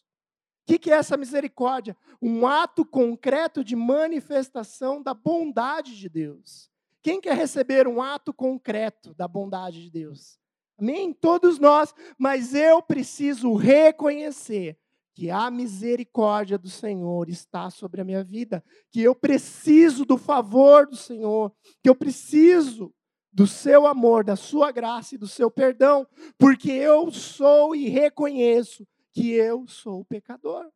O 0.65 0.67
que, 0.67 0.79
que 0.79 0.91
é 0.91 0.95
essa 0.95 1.15
misericórdia? 1.15 1.95
Um 2.19 2.47
ato 2.47 2.83
concreto 2.83 3.63
de 3.63 3.75
manifestação 3.75 4.99
da 4.99 5.13
bondade 5.13 5.95
de 5.95 6.09
Deus. 6.09 6.71
Quem 7.03 7.21
quer 7.21 7.37
receber 7.37 7.87
um 7.87 8.01
ato 8.01 8.33
concreto 8.33 9.13
da 9.13 9.27
bondade 9.27 9.83
de 9.83 9.91
Deus? 9.91 10.39
Amém? 10.75 11.13
Todos 11.13 11.59
nós, 11.59 11.93
mas 12.17 12.55
eu 12.55 12.81
preciso 12.81 13.53
reconhecer 13.53 14.75
que 15.13 15.29
a 15.29 15.51
misericórdia 15.51 16.57
do 16.57 16.67
Senhor 16.67 17.29
está 17.29 17.69
sobre 17.69 18.01
a 18.01 18.03
minha 18.03 18.23
vida, 18.23 18.63
que 18.89 19.03
eu 19.03 19.13
preciso 19.13 20.03
do 20.03 20.17
favor 20.17 20.87
do 20.87 20.95
Senhor, 20.95 21.53
que 21.83 21.87
eu 21.87 21.95
preciso 21.95 22.91
do 23.31 23.45
seu 23.45 23.85
amor, 23.85 24.23
da 24.23 24.35
sua 24.35 24.71
graça 24.71 25.13
e 25.13 25.17
do 25.19 25.27
seu 25.27 25.51
perdão, 25.51 26.07
porque 26.39 26.71
eu 26.71 27.11
sou 27.11 27.75
e 27.75 27.87
reconheço 27.87 28.83
que 29.15 29.31
eu 29.31 29.65
sou 29.67 30.05
pecador. 30.05 30.69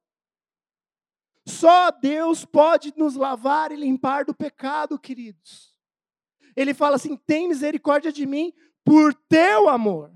Só 1.46 1.92
Deus 1.92 2.46
pode 2.46 2.94
nos 2.98 3.16
lavar 3.16 3.72
e 3.72 3.76
limpar 3.76 4.26
do 4.26 4.34
pecado, 4.34 4.98
queridos 4.98 5.78
ele 6.62 6.74
fala 6.74 6.96
assim: 6.96 7.16
tem 7.16 7.48
misericórdia 7.48 8.12
de 8.12 8.26
mim 8.26 8.54
por 8.84 9.14
teu 9.14 9.70
amor, 9.70 10.12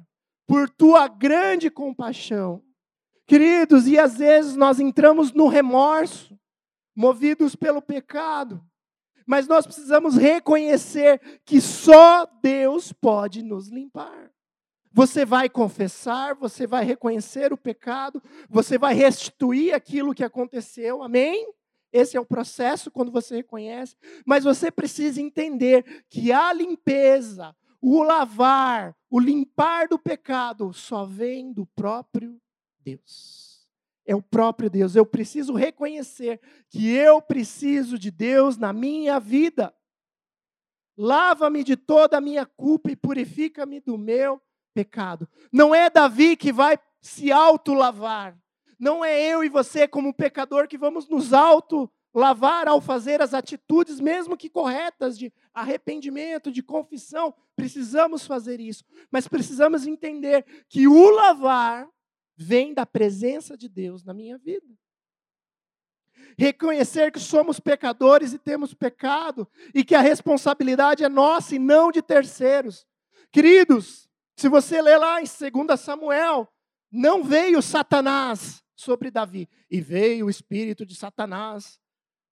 por 0.45 0.69
tua 0.69 1.07
grande 1.07 1.69
compaixão. 1.69 2.61
Queridos, 3.25 3.87
e 3.87 3.97
às 3.97 4.17
vezes 4.17 4.55
nós 4.55 4.79
entramos 4.79 5.31
no 5.31 5.47
remorso, 5.47 6.37
movidos 6.93 7.55
pelo 7.55 7.81
pecado, 7.81 8.61
mas 9.25 9.47
nós 9.47 9.65
precisamos 9.65 10.17
reconhecer 10.17 11.41
que 11.45 11.61
só 11.61 12.25
Deus 12.41 12.91
pode 12.91 13.41
nos 13.41 13.69
limpar. 13.69 14.29
Você 14.93 15.25
vai 15.25 15.49
confessar, 15.49 16.35
você 16.35 16.67
vai 16.67 16.85
reconhecer 16.85 17.51
o 17.51 17.57
pecado, 17.57 18.21
você 18.47 18.77
vai 18.77 18.93
restituir 18.93 19.73
aquilo 19.73 20.13
que 20.13 20.23
aconteceu, 20.23 21.01
amém? 21.01 21.51
Esse 21.91 22.15
é 22.15 22.19
o 22.19 22.25
processo 22.25 22.91
quando 22.91 23.11
você 23.11 23.37
reconhece. 23.37 23.95
Mas 24.23 24.43
você 24.43 24.69
precisa 24.69 25.19
entender 25.19 26.05
que 26.09 26.31
a 26.31 26.53
limpeza, 26.53 27.55
o 27.81 28.03
lavar, 28.03 28.95
o 29.09 29.19
limpar 29.19 29.87
do 29.87 29.97
pecado 29.97 30.71
só 30.73 31.05
vem 31.05 31.51
do 31.51 31.65
próprio 31.65 32.39
Deus. 32.79 33.67
É 34.05 34.15
o 34.15 34.21
próprio 34.21 34.69
Deus. 34.69 34.95
Eu 34.95 35.07
preciso 35.07 35.53
reconhecer 35.53 36.39
que 36.69 36.91
eu 36.91 37.19
preciso 37.19 37.97
de 37.97 38.11
Deus 38.11 38.57
na 38.57 38.71
minha 38.71 39.19
vida. 39.19 39.73
Lava-me 40.95 41.63
de 41.63 41.75
toda 41.75 42.17
a 42.17 42.21
minha 42.21 42.45
culpa 42.45 42.91
e 42.91 42.95
purifica-me 42.95 43.79
do 43.79 43.97
meu 43.97 44.39
pecado. 44.73 45.27
Não 45.51 45.73
é 45.73 45.89
Davi 45.89 46.35
que 46.35 46.51
vai 46.51 46.77
se 47.01 47.31
auto-lavar. 47.31 48.37
Não 48.79 49.03
é 49.03 49.21
eu 49.21 49.43
e 49.43 49.49
você, 49.49 49.87
como 49.87 50.13
pecador, 50.13 50.67
que 50.67 50.77
vamos 50.77 51.07
nos 51.07 51.33
auto-lavar 51.33 52.67
ao 52.67 52.81
fazer 52.81 53.21
as 53.21 53.33
atitudes, 53.33 53.99
mesmo 53.99 54.35
que 54.35 54.49
corretas, 54.49 55.17
de 55.17 55.31
arrependimento, 55.53 56.51
de 56.51 56.63
confissão. 56.63 57.33
Precisamos 57.55 58.25
fazer 58.25 58.59
isso. 58.59 58.83
Mas 59.11 59.27
precisamos 59.27 59.85
entender 59.85 60.45
que 60.67 60.87
o 60.87 61.09
lavar 61.09 61.87
vem 62.35 62.73
da 62.73 62.85
presença 62.85 63.55
de 63.55 63.69
Deus 63.69 64.03
na 64.03 64.13
minha 64.13 64.37
vida. 64.37 64.67
Reconhecer 66.37 67.11
que 67.11 67.19
somos 67.19 67.59
pecadores 67.59 68.33
e 68.33 68.39
temos 68.39 68.73
pecado, 68.73 69.47
e 69.73 69.83
que 69.83 69.93
a 69.93 70.01
responsabilidade 70.01 71.03
é 71.03 71.09
nossa 71.09 71.55
e 71.55 71.59
não 71.59 71.91
de 71.91 72.01
terceiros. 72.01 72.87
Queridos, 73.31 74.09
se 74.35 74.49
você 74.49 74.81
ler 74.81 74.97
lá 74.97 75.21
em 75.21 75.25
2 75.25 75.79
Samuel, 75.79 76.47
não 76.91 77.23
veio 77.23 77.61
Satanás 77.61 78.63
sobre 78.75 79.09
Davi. 79.09 79.47
E 79.69 79.81
veio 79.81 80.27
o 80.27 80.29
espírito 80.29 80.85
de 80.85 80.95
Satanás 80.95 81.79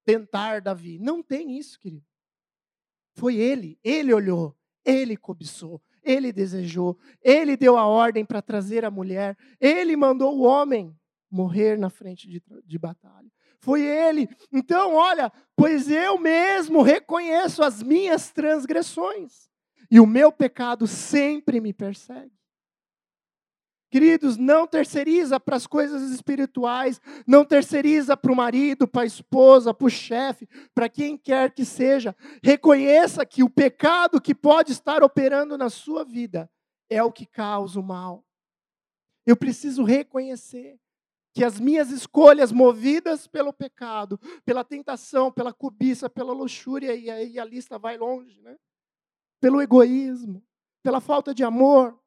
tentar 0.06 0.62
Davi. 0.62 1.00
Não 1.00 1.22
tem 1.24 1.58
isso, 1.58 1.80
querido. 1.80 2.06
Foi 3.16 3.36
ele, 3.36 3.78
ele 3.84 4.14
olhou, 4.14 4.58
ele 4.86 5.18
cobiçou, 5.18 5.82
ele 6.02 6.32
desejou, 6.32 6.98
ele 7.22 7.58
deu 7.58 7.78
a 7.78 7.86
ordem 7.86 8.26
para 8.26 8.42
trazer 8.42 8.86
a 8.86 8.92
mulher, 8.92 9.38
ele 9.60 9.98
mandou 9.98 10.38
o 10.38 10.44
homem 10.44 10.98
morrer 11.30 11.78
na 11.78 11.90
frente 11.90 12.28
de, 12.28 12.42
de 12.66 12.80
batalha. 12.80 13.30
Foi 13.60 13.82
ele. 13.82 14.28
Então, 14.52 14.96
olha, 14.96 15.32
pois 15.56 15.90
eu 15.90 16.18
mesmo 16.18 16.82
reconheço 16.82 17.62
as 17.62 17.84
minhas 17.84 18.32
transgressões, 18.32 19.51
e 19.92 20.00
o 20.00 20.08
meu 20.08 20.32
pecado 20.32 20.88
sempre 20.88 21.60
me 21.60 21.74
persegue. 21.74 22.32
Queridos, 23.92 24.38
não 24.38 24.66
terceiriza 24.66 25.38
para 25.38 25.58
as 25.58 25.68
coisas 25.68 26.10
espirituais, 26.12 27.02
não 27.28 27.44
terceiriza 27.44 28.16
para 28.16 28.32
o 28.32 28.36
marido, 28.36 28.88
para 28.88 29.02
a 29.02 29.06
esposa, 29.06 29.74
para 29.74 29.86
o 29.86 29.90
chefe, 29.90 30.48
para 30.74 30.88
quem 30.88 31.18
quer 31.18 31.54
que 31.54 31.66
seja. 31.66 32.16
Reconheça 32.42 33.26
que 33.26 33.44
o 33.44 33.50
pecado 33.50 34.22
que 34.22 34.34
pode 34.34 34.72
estar 34.72 35.04
operando 35.04 35.58
na 35.58 35.70
sua 35.70 36.06
vida 36.06 36.50
é 36.90 37.04
o 37.04 37.12
que 37.12 37.26
causa 37.26 37.78
o 37.78 37.84
mal. 37.84 38.26
Eu 39.26 39.36
preciso 39.36 39.84
reconhecer 39.84 40.80
que 41.34 41.44
as 41.44 41.60
minhas 41.60 41.92
escolhas 41.92 42.54
movidas 42.54 43.28
pelo 43.28 43.52
pecado, 43.52 44.18
pela 44.46 44.64
tentação, 44.64 45.30
pela 45.30 45.54
cobiça, 45.54 46.10
pela 46.10 46.32
luxúria, 46.32 46.96
e 46.96 47.10
aí 47.10 47.38
a 47.38 47.44
lista 47.44 47.78
vai 47.78 47.98
longe, 47.98 48.40
né? 48.42 48.58
Pelo 49.42 49.62
egoísmo, 49.62 50.42
pela 50.82 51.02
falta 51.02 51.34
de 51.34 51.44
amor, 51.44 52.00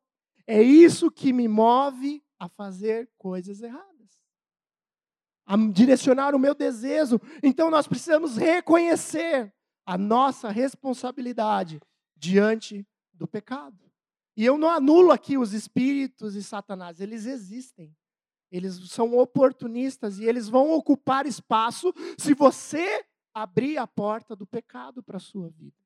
é 0.46 0.62
isso 0.62 1.10
que 1.10 1.32
me 1.32 1.48
move 1.48 2.24
a 2.38 2.48
fazer 2.48 3.10
coisas 3.18 3.60
erradas. 3.60 3.92
A 5.44 5.56
direcionar 5.56 6.34
o 6.34 6.38
meu 6.38 6.54
desejo. 6.54 7.20
Então 7.42 7.70
nós 7.70 7.86
precisamos 7.86 8.36
reconhecer 8.36 9.52
a 9.84 9.98
nossa 9.98 10.48
responsabilidade 10.48 11.80
diante 12.16 12.86
do 13.12 13.26
pecado. 13.26 13.78
E 14.36 14.44
eu 14.44 14.56
não 14.56 14.70
anulo 14.70 15.12
aqui 15.12 15.36
os 15.36 15.52
espíritos 15.52 16.34
e 16.34 16.42
Satanás, 16.42 17.00
eles 17.00 17.26
existem. 17.26 17.94
Eles 18.50 18.90
são 18.90 19.16
oportunistas 19.18 20.18
e 20.18 20.24
eles 20.24 20.48
vão 20.48 20.72
ocupar 20.72 21.26
espaço 21.26 21.92
se 22.16 22.34
você 22.34 23.04
abrir 23.34 23.78
a 23.78 23.86
porta 23.86 24.36
do 24.36 24.46
pecado 24.46 25.02
para 25.02 25.16
a 25.16 25.20
sua 25.20 25.48
vida. 25.50 25.83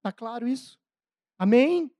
Está 0.00 0.10
claro 0.10 0.48
isso? 0.48 0.78
Amém? 1.38 1.90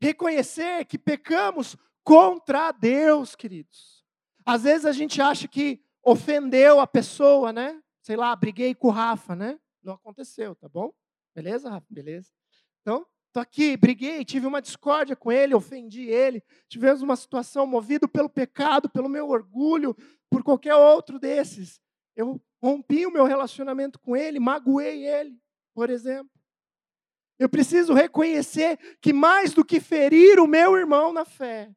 Reconhecer 0.00 0.84
que 0.84 0.96
pecamos 0.96 1.76
contra 2.04 2.70
Deus, 2.70 3.34
queridos. 3.34 4.04
Às 4.46 4.62
vezes 4.62 4.86
a 4.86 4.92
gente 4.92 5.20
acha 5.20 5.48
que 5.48 5.82
ofendeu 6.00 6.78
a 6.78 6.86
pessoa, 6.86 7.52
né? 7.52 7.82
Sei 8.00 8.14
lá, 8.14 8.34
briguei 8.36 8.76
com 8.76 8.86
o 8.86 8.92
Rafa, 8.92 9.34
né? 9.34 9.58
Não 9.82 9.94
aconteceu, 9.94 10.54
tá 10.54 10.68
bom? 10.68 10.92
Beleza, 11.34 11.68
Rafa? 11.68 11.86
Beleza. 11.90 12.30
Então, 12.80 13.04
tô 13.32 13.40
aqui, 13.40 13.76
briguei, 13.76 14.24
tive 14.24 14.46
uma 14.46 14.62
discórdia 14.62 15.16
com 15.16 15.32
ele, 15.32 15.52
ofendi 15.52 16.02
ele, 16.02 16.40
tivemos 16.68 17.02
uma 17.02 17.16
situação 17.16 17.66
movido 17.66 18.08
pelo 18.08 18.30
pecado, 18.30 18.88
pelo 18.88 19.08
meu 19.08 19.28
orgulho, 19.28 19.96
por 20.30 20.44
qualquer 20.44 20.76
outro 20.76 21.18
desses. 21.18 21.80
Eu 22.14 22.40
rompi 22.62 23.04
o 23.04 23.12
meu 23.12 23.24
relacionamento 23.24 23.98
com 23.98 24.16
ele, 24.16 24.38
magoei 24.38 25.04
ele, 25.04 25.36
por 25.74 25.90
exemplo. 25.90 26.37
Eu 27.38 27.48
preciso 27.48 27.94
reconhecer 27.94 28.78
que 29.00 29.12
mais 29.12 29.52
do 29.52 29.64
que 29.64 29.78
ferir 29.78 30.40
o 30.40 30.46
meu 30.46 30.76
irmão 30.76 31.12
na 31.12 31.24
fé, 31.24 31.72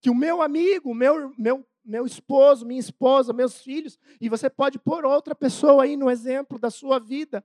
que 0.00 0.08
o 0.08 0.14
meu 0.14 0.40
amigo, 0.40 0.94
meu, 0.94 1.34
meu, 1.38 1.66
meu 1.84 2.06
esposo, 2.06 2.66
minha 2.66 2.80
esposa, 2.80 3.32
meus 3.32 3.60
filhos, 3.60 3.98
e 4.20 4.28
você 4.28 4.48
pode 4.48 4.78
pôr 4.78 5.04
outra 5.04 5.34
pessoa 5.34 5.84
aí 5.84 5.96
no 5.96 6.10
exemplo 6.10 6.58
da 6.58 6.70
sua 6.70 6.98
vida. 6.98 7.44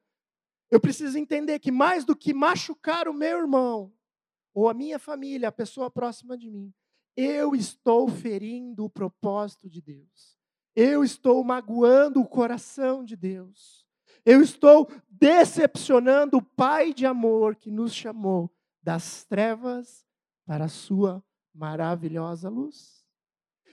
Eu 0.72 0.80
preciso 0.80 1.18
entender 1.18 1.60
que 1.60 1.72
mais 1.72 2.06
do 2.06 2.16
que 2.16 2.34
machucar 2.34 3.08
o 3.08 3.14
meu 3.14 3.40
irmão, 3.40 3.92
ou 4.54 4.70
a 4.70 4.74
minha 4.74 5.00
família, 5.00 5.50
a 5.50 5.52
pessoa 5.52 5.90
próxima 5.90 6.38
de 6.38 6.50
mim, 6.50 6.74
eu 7.18 7.54
estou 7.54 8.08
ferindo 8.08 8.86
o 8.86 8.90
propósito 8.90 9.70
de 9.70 9.82
Deus. 9.82 10.38
eu 10.76 11.04
estou 11.04 11.44
magoando 11.44 12.22
o 12.22 12.28
coração 12.28 13.04
de 13.04 13.16
Deus. 13.18 13.89
Eu 14.26 14.42
estou 14.42 14.90
decepcionando 15.10 16.38
o 16.38 16.42
Pai 16.42 16.94
de 16.94 17.06
amor 17.06 17.56
que 17.56 17.72
nos 17.72 17.94
chamou 17.94 18.50
das 18.82 19.26
trevas 19.26 20.06
para 20.46 20.66
a 20.66 20.70
sua 20.70 21.24
maravilhosa 21.54 22.50
luz. 22.50 23.06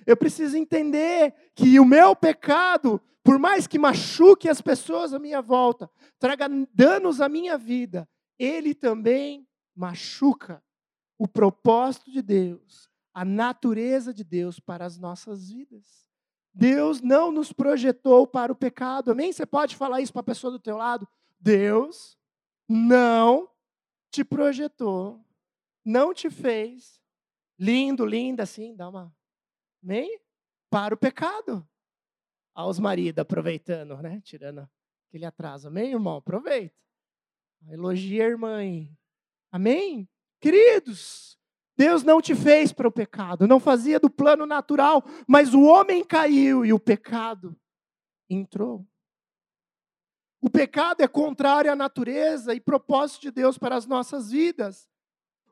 Eu 0.07 0.17
preciso 0.17 0.57
entender 0.57 1.35
que 1.55 1.81
o 1.81 1.85
meu 1.85 2.15
pecado, 2.15 3.01
por 3.25 3.39
mais 3.39 3.67
que 3.67 3.79
machuque 3.79 4.49
as 4.49 4.61
pessoas 4.61 5.13
à 5.13 5.19
minha 5.19 5.41
volta, 5.41 5.91
traga 6.19 6.49
danos 6.73 7.21
à 7.21 7.29
minha 7.29 7.57
vida, 7.57 8.09
ele 8.39 8.75
também 8.75 9.47
machuca 9.75 10.63
o 11.19 11.27
propósito 11.27 12.11
de 12.11 12.23
Deus, 12.23 12.91
a 13.13 13.25
natureza 13.25 14.13
de 14.13 14.23
Deus 14.23 14.61
para 14.61 14.85
as 14.85 14.99
nossas 14.99 15.51
vidas. 15.51 16.06
Deus 16.59 17.03
não 17.03 17.31
nos 17.31 17.53
projetou 17.53 18.27
para 18.27 18.51
o 18.51 18.57
pecado. 18.57 19.11
Amém? 19.11 19.31
Você 19.31 19.45
pode 19.45 19.77
falar 19.77 20.01
isso 20.01 20.13
para 20.13 20.21
a 20.21 20.25
pessoa 20.25 20.51
do 20.51 20.59
teu 20.59 20.79
lado? 20.79 21.07
Deus 21.39 22.17
não 22.67 23.51
te 24.11 24.25
projetou, 24.25 25.23
não 25.85 26.15
te 26.15 26.31
fez 26.31 26.99
lindo, 27.59 28.07
linda 28.07 28.45
assim, 28.45 28.75
dá 28.75 28.89
uma 28.89 29.15
Amém? 29.85 30.19
Para 30.71 30.95
o 30.95 30.99
pecado. 30.99 31.69
Aos 32.55 32.79
maridos 32.79 33.21
aproveitando, 33.21 33.95
né? 33.99 34.23
Tirando 34.25 34.69
aquele 35.07 35.27
atraso. 35.27 35.69
Amém, 35.69 35.93
irmão? 35.93 36.17
Aproveita. 36.17 36.75
Elogia 37.69 38.25
a 38.25 38.29
irmã. 38.29 38.61
Amém? 39.53 40.09
Queridos, 40.41 41.39
Deus 41.77 42.03
não 42.03 42.23
te 42.23 42.35
fez 42.35 42.73
para 42.73 42.89
o 42.89 42.93
pecado, 42.93 43.47
não 43.47 43.61
fazia 43.61 44.01
do 44.01 44.09
plano 44.09 44.47
natural, 44.47 45.05
mas 45.27 45.53
o 45.53 45.63
homem 45.63 46.03
caiu 46.03 46.65
e 46.65 46.73
o 46.73 46.81
pecado 46.81 47.55
entrou. 48.31 48.87
O 50.41 50.49
pecado 50.49 51.03
é 51.03 51.09
contrário 51.09 51.73
à 51.73 51.77
natureza 51.77 52.55
e 52.55 52.61
propósito 52.61 53.23
de 53.23 53.31
Deus 53.31 53.59
para 53.59 53.77
as 53.77 53.87
nossas 53.87 54.31
vidas. 54.31 54.89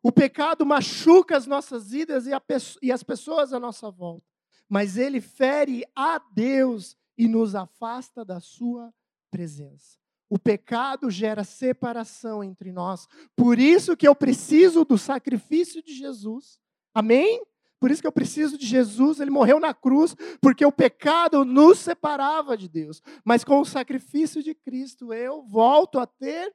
O 0.02 0.12
pecado 0.12 0.64
machuca 0.64 1.37
as 1.37 1.47
nossas 1.47 1.90
vidas 1.90 2.26
e, 2.26 2.93
as 2.93 3.02
pessoas 3.02 3.52
à 3.52 3.59
nossa 3.59 3.90
volta, 3.90 4.26
mas 4.69 4.97
ele 4.97 5.21
fere 5.21 5.85
a 5.97 6.19
Deus 6.19 6.97
e 7.16 7.26
nos 7.26 7.54
afasta 7.54 8.25
da 8.25 8.38
sua 8.38 8.93
presença. 9.31 10.03
O 10.28 10.38
pecado 10.38 11.11
gera 11.11 11.45
separação 11.45 12.43
entre 12.43 12.73
nós. 12.73 13.07
Por 13.37 13.59
isso 13.59 13.97
que 13.97 14.09
eu 14.09 14.14
preciso 14.14 14.85
do 14.85 14.97
sacrifício 14.97 15.83
de 15.83 15.95
Jesus. 15.95 16.59
Amém? 16.95 17.43
Por 17.78 17.90
isso 17.90 18.00
que 18.00 18.09
eu 18.09 18.12
preciso 18.12 18.57
de 18.57 18.64
Jesus, 18.64 19.21
ele 19.21 19.31
morreu 19.31 19.61
na 19.61 19.75
cruz, 19.75 20.16
porque 20.40 20.64
o 20.64 20.73
pecado 20.73 21.45
nos 21.45 21.78
separava 21.78 22.57
de 22.57 22.66
Deus. 22.66 23.02
Mas 23.23 23.45
com 23.45 23.61
o 23.61 23.64
sacrifício 23.64 24.43
de 24.43 24.54
Cristo, 24.54 25.12
eu 25.12 25.43
volto 25.43 25.99
a 25.99 26.07
ter 26.07 26.50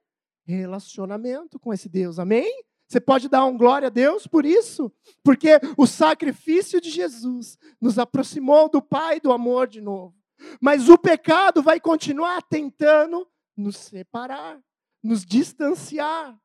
relacionamento 0.48 1.60
com 1.60 1.72
esse 1.72 1.88
Deus. 1.88 2.18
Amém? 2.18 2.52
Você 2.88 3.00
pode 3.00 3.30
dar 3.30 3.46
um 3.46 3.56
glória 3.56 3.86
a 3.86 3.92
Deus 3.92 4.26
por 4.26 4.44
isso, 4.44 4.92
porque 5.24 5.60
o 5.78 5.86
sacrifício 5.86 6.82
de 6.82 6.90
Jesus 6.90 7.60
nos 7.80 8.00
aproximou 8.00 8.68
do 8.68 8.82
Pai 8.82 9.20
do 9.20 9.32
amor 9.32 9.68
de 9.68 9.80
novo. 9.80 10.16
Mas 10.60 10.90
o 10.90 10.98
pecado 10.98 11.62
vai 11.62 11.80
continuar 11.80 12.42
tentando 12.42 13.28
nos 13.60 13.78
separar, 13.78 14.62
nos 15.04 15.26
distanciar. 15.26 16.40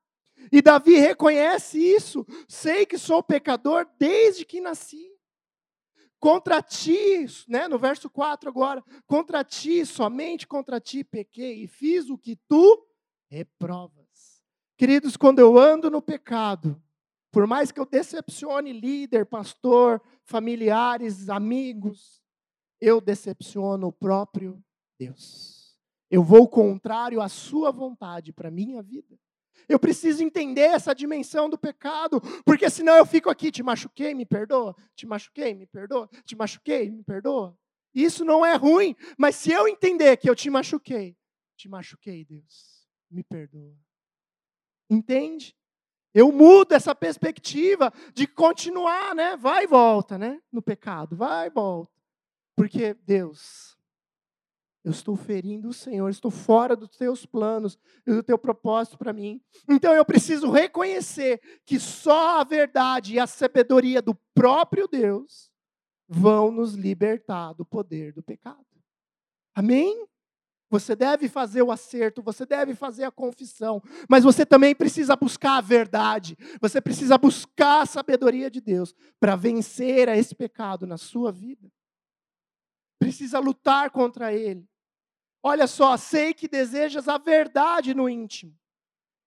E 0.50 0.60
Davi 0.60 0.96
reconhece 0.96 1.78
isso. 1.78 2.26
Sei 2.48 2.84
que 2.84 2.98
sou 2.98 3.22
pecador 3.22 3.88
desde 3.98 4.44
que 4.44 4.60
nasci. 4.60 5.10
Contra 6.18 6.62
ti, 6.62 7.26
né, 7.46 7.68
no 7.68 7.78
verso 7.78 8.08
4 8.08 8.48
agora, 8.48 8.82
contra 9.06 9.44
ti, 9.44 9.84
somente 9.84 10.46
contra 10.46 10.80
ti 10.80 11.04
pequei 11.04 11.64
e 11.64 11.66
fiz 11.66 12.08
o 12.08 12.16
que 12.16 12.36
tu 12.48 12.86
reprovas. 13.30 14.42
Queridos, 14.76 15.16
quando 15.16 15.38
eu 15.38 15.58
ando 15.58 15.90
no 15.90 16.00
pecado, 16.00 16.82
por 17.30 17.46
mais 17.46 17.70
que 17.70 17.78
eu 17.78 17.84
decepcione 17.84 18.72
líder, 18.72 19.26
pastor, 19.26 20.00
familiares, 20.24 21.28
amigos, 21.28 22.22
eu 22.80 23.00
decepciono 23.00 23.88
o 23.88 23.92
próprio 23.92 24.62
Deus. 24.98 25.53
Eu 26.14 26.22
vou 26.22 26.46
contrário 26.46 27.20
à 27.20 27.28
sua 27.28 27.72
vontade 27.72 28.32
para 28.32 28.48
minha 28.48 28.80
vida. 28.80 29.18
Eu 29.68 29.80
preciso 29.80 30.22
entender 30.22 30.60
essa 30.60 30.94
dimensão 30.94 31.50
do 31.50 31.58
pecado, 31.58 32.20
porque 32.44 32.70
senão 32.70 32.94
eu 32.94 33.04
fico 33.04 33.28
aqui, 33.28 33.50
te 33.50 33.64
machuquei, 33.64 34.14
me 34.14 34.24
perdoa, 34.24 34.76
te 34.94 35.08
machuquei, 35.08 35.54
me 35.54 35.66
perdoa, 35.66 36.08
te 36.24 36.36
machuquei, 36.36 36.88
me 36.88 37.02
perdoa. 37.02 37.58
Isso 37.92 38.24
não 38.24 38.46
é 38.46 38.54
ruim, 38.54 38.94
mas 39.18 39.34
se 39.34 39.50
eu 39.50 39.66
entender 39.66 40.16
que 40.16 40.30
eu 40.30 40.36
te 40.36 40.48
machuquei, 40.48 41.16
te 41.56 41.68
machuquei, 41.68 42.24
Deus, 42.24 42.86
me 43.10 43.24
perdoa. 43.24 43.76
Entende? 44.88 45.56
Eu 46.14 46.30
mudo 46.30 46.74
essa 46.74 46.94
perspectiva 46.94 47.92
de 48.12 48.28
continuar, 48.28 49.16
né? 49.16 49.36
Vai 49.36 49.64
e 49.64 49.66
volta, 49.66 50.16
né? 50.16 50.40
No 50.52 50.62
pecado, 50.62 51.16
vai 51.16 51.48
e 51.48 51.50
volta. 51.50 52.00
Porque 52.54 52.94
Deus, 53.04 53.73
eu 54.84 54.90
estou 54.90 55.16
ferindo 55.16 55.68
o 55.68 55.72
Senhor, 55.72 56.10
estou 56.10 56.30
fora 56.30 56.76
dos 56.76 56.90
teus 56.90 57.24
planos 57.24 57.78
e 58.06 58.12
do 58.12 58.22
teu 58.22 58.36
propósito 58.36 58.98
para 58.98 59.14
mim. 59.14 59.40
Então 59.66 59.94
eu 59.94 60.04
preciso 60.04 60.50
reconhecer 60.50 61.40
que 61.64 61.80
só 61.80 62.40
a 62.40 62.44
verdade 62.44 63.14
e 63.14 63.18
a 63.18 63.26
sabedoria 63.26 64.02
do 64.02 64.14
próprio 64.34 64.86
Deus 64.86 65.50
vão 66.06 66.50
nos 66.50 66.74
libertar 66.74 67.54
do 67.54 67.64
poder 67.64 68.12
do 68.12 68.22
pecado. 68.22 68.66
Amém? 69.54 70.06
Você 70.68 70.94
deve 70.94 71.28
fazer 71.28 71.62
o 71.62 71.70
acerto, 71.70 72.22
você 72.22 72.44
deve 72.44 72.74
fazer 72.74 73.04
a 73.04 73.10
confissão, 73.10 73.82
mas 74.08 74.22
você 74.22 74.44
também 74.44 74.74
precisa 74.74 75.16
buscar 75.16 75.56
a 75.58 75.60
verdade, 75.62 76.36
você 76.60 76.80
precisa 76.80 77.16
buscar 77.16 77.82
a 77.82 77.86
sabedoria 77.86 78.50
de 78.50 78.60
Deus 78.60 78.94
para 79.18 79.36
vencer 79.36 80.08
esse 80.08 80.34
pecado 80.34 80.86
na 80.86 80.98
sua 80.98 81.32
vida. 81.32 81.70
Precisa 82.98 83.38
lutar 83.38 83.90
contra 83.90 84.32
ele. 84.32 84.68
Olha 85.46 85.66
só, 85.66 85.94
sei 85.98 86.32
que 86.32 86.48
desejas 86.48 87.06
a 87.06 87.18
verdade 87.18 87.92
no 87.92 88.08
íntimo. 88.08 88.56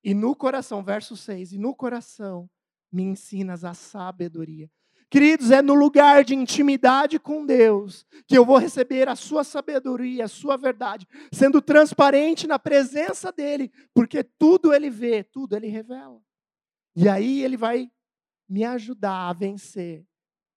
E 0.04 0.16
no 0.16 0.36
coração, 0.36 0.84
verso 0.84 1.16
6, 1.16 1.54
e 1.54 1.58
no 1.60 1.76
coração 1.76 2.50
me 2.92 3.04
ensinas 3.04 3.64
a 3.64 3.76
sabedoria. 3.76 4.68
Queridos, 5.12 5.52
é 5.52 5.62
no 5.62 5.76
lugar 5.76 6.24
de 6.24 6.34
intimidade 6.34 7.20
com 7.20 7.46
Deus 7.46 8.04
que 8.26 8.36
eu 8.36 8.44
vou 8.44 8.58
receber 8.58 9.08
a 9.08 9.16
sua 9.16 9.44
sabedoria, 9.44 10.26
a 10.26 10.28
sua 10.28 10.58
verdade, 10.58 11.08
sendo 11.32 11.62
transparente 11.62 12.48
na 12.48 12.58
presença 12.58 13.32
dEle, 13.32 13.72
porque 13.94 14.24
tudo 14.24 14.74
Ele 14.74 14.90
vê, 14.90 15.24
tudo 15.24 15.56
Ele 15.56 15.68
revela. 15.68 16.20
E 16.96 17.08
aí 17.08 17.44
Ele 17.44 17.56
vai 17.56 17.92
me 18.50 18.64
ajudar 18.64 19.30
a 19.30 19.34
vencer 19.34 20.04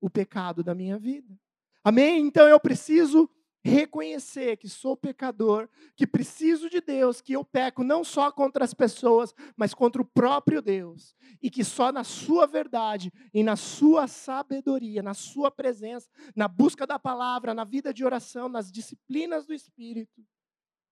o 0.01 0.09
pecado 0.09 0.65
da 0.65 0.75
minha 0.75 0.99
vida. 0.99 1.39
Amém? 1.85 2.27
Então 2.27 2.49
eu 2.49 2.59
preciso 2.59 3.29
reconhecer 3.63 4.57
que 4.57 4.69
sou 4.69 4.97
pecador, 4.97 5.69
que 5.95 6.07
preciso 6.07 6.71
de 6.71 6.81
Deus, 6.81 7.21
que 7.21 7.35
eu 7.35 7.45
peco 7.45 7.85
não 7.85 8.03
só 8.03 8.33
contra 8.33 8.65
as 8.65 8.73
pessoas, 8.73 9.35
mas 9.57 9.75
contra 9.75 10.01
o 10.01 10.05
próprio 10.05 10.63
Deus, 10.63 11.15
e 11.43 11.51
que 11.51 11.63
só 11.63 11.93
na 11.93 12.03
Sua 12.03 12.47
verdade 12.47 13.13
e 13.35 13.43
na 13.43 13.57
Sua 13.57 14.09
sabedoria, 14.09 15.03
na 15.03 15.15
Sua 15.15 15.51
presença, 15.51 16.09
na 16.35 16.49
busca 16.49 16.87
da 16.87 16.99
palavra, 16.99 17.55
na 17.55 17.65
vida 17.65 17.93
de 17.93 18.05
oração, 18.05 18.49
nas 18.49 18.73
disciplinas 18.73 19.47
do 19.47 19.53
Espírito, 19.53 20.25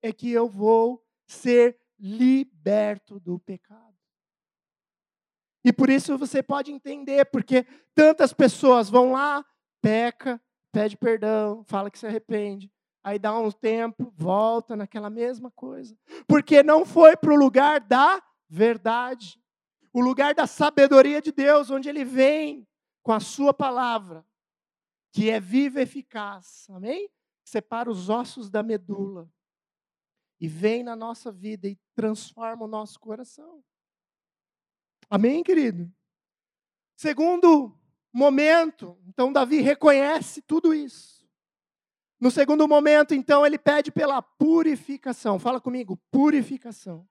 é 0.02 0.12
que 0.12 0.30
eu 0.30 0.48
vou 0.48 1.02
ser 1.26 1.78
liberto 1.98 3.18
do 3.18 3.38
pecado. 3.38 3.96
E 5.64 5.72
por 5.72 5.90
isso 5.90 6.16
você 6.16 6.42
pode 6.42 6.70
entender, 6.70 7.24
porque 7.26 7.66
tantas 7.94 8.32
pessoas 8.32 8.88
vão 8.88 9.12
lá, 9.12 9.44
peca, 9.82 10.40
pede 10.72 10.96
perdão, 10.96 11.62
fala 11.64 11.90
que 11.90 11.98
se 11.98 12.06
arrepende. 12.06 12.70
Aí 13.02 13.18
dá 13.18 13.38
um 13.38 13.50
tempo, 13.50 14.12
volta 14.16 14.76
naquela 14.76 15.08
mesma 15.08 15.50
coisa. 15.50 15.96
Porque 16.26 16.62
não 16.62 16.84
foi 16.84 17.16
para 17.16 17.32
o 17.32 17.36
lugar 17.36 17.80
da 17.80 18.22
verdade, 18.48 19.40
o 19.92 20.00
lugar 20.00 20.34
da 20.34 20.46
sabedoria 20.46 21.20
de 21.22 21.32
Deus, 21.32 21.70
onde 21.70 21.88
Ele 21.88 22.04
vem 22.04 22.66
com 23.02 23.12
a 23.12 23.20
Sua 23.20 23.54
palavra, 23.54 24.24
que 25.12 25.30
é 25.30 25.40
viva 25.40 25.80
e 25.80 25.82
eficaz. 25.82 26.66
Amém? 26.70 27.10
Separa 27.44 27.90
os 27.90 28.10
ossos 28.10 28.50
da 28.50 28.62
medula 28.62 29.30
e 30.40 30.46
vem 30.46 30.82
na 30.82 30.94
nossa 30.94 31.32
vida 31.32 31.66
e 31.66 31.78
transforma 31.94 32.64
o 32.64 32.68
nosso 32.68 33.00
coração. 33.00 33.62
Amém, 35.10 35.42
querido? 35.42 35.90
Segundo 36.96 37.74
momento, 38.12 38.98
então 39.06 39.32
Davi 39.32 39.60
reconhece 39.60 40.42
tudo 40.42 40.74
isso. 40.74 41.18
No 42.20 42.30
segundo 42.30 42.66
momento, 42.66 43.14
então, 43.14 43.46
ele 43.46 43.58
pede 43.58 43.92
pela 43.92 44.20
purificação. 44.20 45.38
Fala 45.38 45.60
comigo, 45.60 45.96
purificação. 46.10 47.08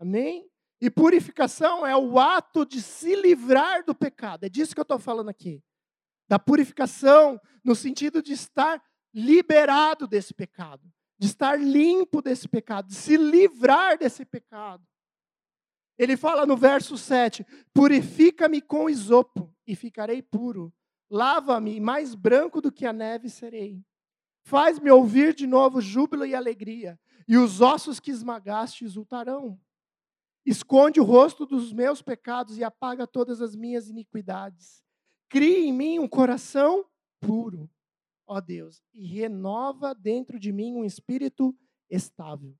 Amém? 0.00 0.48
E 0.80 0.88
purificação 0.88 1.86
é 1.86 1.94
o 1.96 2.18
ato 2.18 2.64
de 2.64 2.80
se 2.80 3.14
livrar 3.14 3.84
do 3.84 3.94
pecado. 3.94 4.44
É 4.44 4.48
disso 4.48 4.74
que 4.74 4.80
eu 4.80 4.82
estou 4.82 4.98
falando 4.98 5.28
aqui. 5.28 5.62
Da 6.26 6.38
purificação, 6.38 7.40
no 7.62 7.74
sentido 7.74 8.22
de 8.22 8.32
estar 8.32 8.82
liberado 9.12 10.06
desse 10.06 10.32
pecado, 10.32 10.90
de 11.18 11.26
estar 11.26 11.60
limpo 11.60 12.22
desse 12.22 12.48
pecado, 12.48 12.88
de 12.88 12.94
se 12.94 13.16
livrar 13.16 13.98
desse 13.98 14.24
pecado. 14.24 14.86
Ele 15.98 16.16
fala 16.16 16.46
no 16.46 16.56
verso 16.56 16.96
7: 16.96 17.44
Purifica-me 17.74 18.62
com 18.62 18.88
isopo 18.88 19.52
e 19.66 19.74
ficarei 19.74 20.22
puro. 20.22 20.72
Lava-me, 21.10 21.80
mais 21.80 22.14
branco 22.14 22.60
do 22.60 22.70
que 22.70 22.86
a 22.86 22.92
neve 22.92 23.28
serei. 23.28 23.82
Faz-me 24.44 24.90
ouvir 24.90 25.34
de 25.34 25.46
novo 25.46 25.80
júbilo 25.80 26.24
e 26.24 26.34
alegria, 26.34 26.98
e 27.26 27.36
os 27.36 27.60
ossos 27.60 27.98
que 27.98 28.10
esmagaste 28.10 28.84
exultarão. 28.84 29.60
Esconde 30.46 31.00
o 31.00 31.04
rosto 31.04 31.44
dos 31.44 31.72
meus 31.72 32.00
pecados 32.00 32.56
e 32.56 32.64
apaga 32.64 33.06
todas 33.06 33.42
as 33.42 33.54
minhas 33.54 33.88
iniquidades. 33.88 34.82
Cria 35.28 35.58
em 35.58 35.72
mim 35.72 35.98
um 35.98 36.08
coração 36.08 36.86
puro, 37.20 37.68
ó 38.26 38.40
Deus, 38.40 38.82
e 38.94 39.06
renova 39.06 39.94
dentro 39.94 40.38
de 40.38 40.52
mim 40.52 40.74
um 40.74 40.84
espírito 40.84 41.54
estável. 41.90 42.56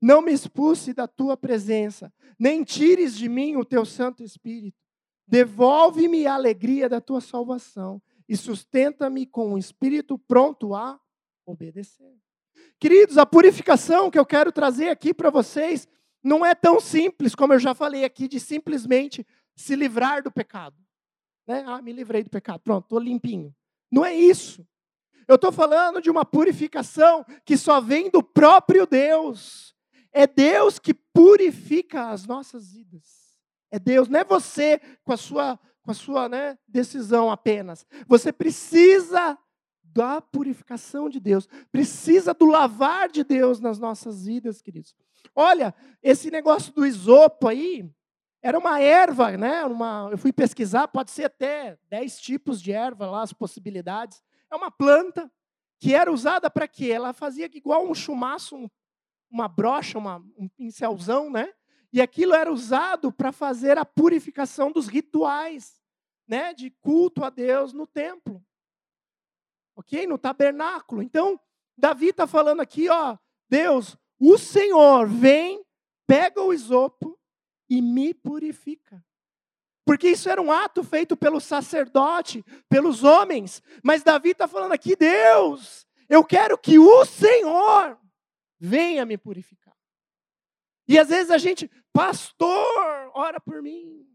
Não 0.00 0.22
me 0.22 0.32
expulse 0.32 0.92
da 0.92 1.08
tua 1.08 1.36
presença, 1.36 2.12
nem 2.38 2.62
tires 2.62 3.16
de 3.16 3.28
mim 3.28 3.56
o 3.56 3.64
teu 3.64 3.84
Santo 3.84 4.22
Espírito. 4.22 4.78
Devolve-me 5.26 6.26
a 6.26 6.34
alegria 6.34 6.88
da 6.88 7.00
tua 7.00 7.20
salvação 7.20 8.00
e 8.28 8.36
sustenta-me 8.36 9.26
com 9.26 9.54
um 9.54 9.58
espírito 9.58 10.18
pronto 10.18 10.74
a 10.74 10.98
obedecer. 11.44 12.14
Queridos, 12.78 13.18
a 13.18 13.26
purificação 13.26 14.10
que 14.10 14.18
eu 14.18 14.26
quero 14.26 14.52
trazer 14.52 14.88
aqui 14.88 15.12
para 15.12 15.30
vocês 15.30 15.88
não 16.22 16.44
é 16.44 16.54
tão 16.54 16.80
simples, 16.80 17.34
como 17.34 17.52
eu 17.52 17.58
já 17.58 17.74
falei 17.74 18.04
aqui, 18.04 18.28
de 18.28 18.38
simplesmente 18.38 19.26
se 19.54 19.74
livrar 19.74 20.22
do 20.22 20.30
pecado. 20.30 20.76
Né? 21.46 21.64
Ah, 21.66 21.80
me 21.82 21.92
livrei 21.92 22.22
do 22.22 22.30
pecado, 22.30 22.60
pronto, 22.60 22.84
estou 22.84 22.98
limpinho. 22.98 23.54
Não 23.90 24.04
é 24.04 24.14
isso. 24.14 24.66
Eu 25.26 25.34
estou 25.34 25.52
falando 25.52 26.00
de 26.00 26.10
uma 26.10 26.24
purificação 26.24 27.24
que 27.44 27.56
só 27.56 27.80
vem 27.80 28.10
do 28.10 28.22
próprio 28.22 28.86
Deus. 28.86 29.74
É 30.12 30.26
Deus 30.26 30.78
que 30.78 30.94
purifica 30.94 32.10
as 32.10 32.26
nossas 32.26 32.72
vidas. 32.72 33.38
É 33.70 33.78
Deus, 33.78 34.08
não 34.08 34.20
é 34.20 34.24
você 34.24 34.80
com 35.04 35.12
a 35.12 35.16
sua, 35.16 35.58
com 35.82 35.90
a 35.90 35.94
sua 35.94 36.28
né, 36.28 36.58
decisão 36.66 37.30
apenas. 37.30 37.86
Você 38.06 38.32
precisa 38.32 39.38
da 39.82 40.20
purificação 40.20 41.08
de 41.08 41.18
Deus, 41.18 41.48
precisa 41.72 42.32
do 42.32 42.46
lavar 42.46 43.08
de 43.08 43.24
Deus 43.24 43.60
nas 43.60 43.78
nossas 43.78 44.26
vidas, 44.26 44.62
queridos. 44.62 44.94
Olha, 45.34 45.74
esse 46.02 46.30
negócio 46.30 46.72
do 46.72 46.86
isopo 46.86 47.48
aí, 47.48 47.88
era 48.42 48.58
uma 48.58 48.80
erva, 48.80 49.36
né? 49.36 49.64
Uma, 49.64 50.08
eu 50.10 50.18
fui 50.18 50.32
pesquisar, 50.32 50.88
pode 50.88 51.10
ser 51.10 51.24
até 51.24 51.76
10 51.88 52.20
tipos 52.20 52.62
de 52.62 52.72
erva 52.72 53.06
lá, 53.06 53.22
as 53.22 53.32
possibilidades. 53.32 54.22
É 54.50 54.56
uma 54.56 54.70
planta 54.70 55.30
que 55.80 55.94
era 55.94 56.12
usada 56.12 56.50
para 56.50 56.68
quê? 56.68 56.90
Ela 56.90 57.12
fazia 57.12 57.50
igual 57.52 57.88
um 57.88 57.94
chumaço, 57.94 58.56
um, 58.56 58.70
uma 59.30 59.48
brocha, 59.48 59.98
uma, 59.98 60.24
um 60.36 60.48
pincelzão, 60.48 61.30
né? 61.30 61.52
E 61.92 62.00
aquilo 62.00 62.34
era 62.34 62.52
usado 62.52 63.10
para 63.12 63.32
fazer 63.32 63.78
a 63.78 63.84
purificação 63.84 64.70
dos 64.70 64.88
rituais, 64.88 65.80
né, 66.26 66.52
de 66.52 66.70
culto 66.70 67.24
a 67.24 67.30
Deus 67.30 67.72
no 67.72 67.86
templo. 67.86 68.44
OK? 69.74 70.06
No 70.06 70.18
tabernáculo. 70.18 71.02
Então, 71.02 71.40
Davi 71.76 72.08
está 72.08 72.26
falando 72.26 72.60
aqui, 72.60 72.88
ó, 72.88 73.16
Deus, 73.48 73.96
o 74.18 74.36
Senhor 74.36 75.08
vem, 75.08 75.64
pega 76.06 76.42
o 76.42 76.52
isopo 76.52 77.18
e 77.70 77.80
me 77.80 78.12
purifica. 78.12 79.02
Porque 79.86 80.10
isso 80.10 80.28
era 80.28 80.42
um 80.42 80.52
ato 80.52 80.84
feito 80.84 81.16
pelo 81.16 81.40
sacerdote, 81.40 82.44
pelos 82.68 83.04
homens. 83.04 83.62
Mas 83.82 84.02
Davi 84.02 84.30
está 84.30 84.46
falando 84.46 84.72
aqui, 84.72 84.94
Deus, 84.94 85.86
eu 86.10 86.22
quero 86.22 86.58
que 86.58 86.78
o 86.78 87.06
Senhor 87.06 87.98
venha 88.58 89.04
me 89.04 89.16
purificar. 89.16 89.76
E 90.86 90.98
às 90.98 91.08
vezes 91.08 91.30
a 91.30 91.38
gente, 91.38 91.70
pastor, 91.92 93.10
ora 93.14 93.38
por 93.38 93.62
mim. 93.62 94.06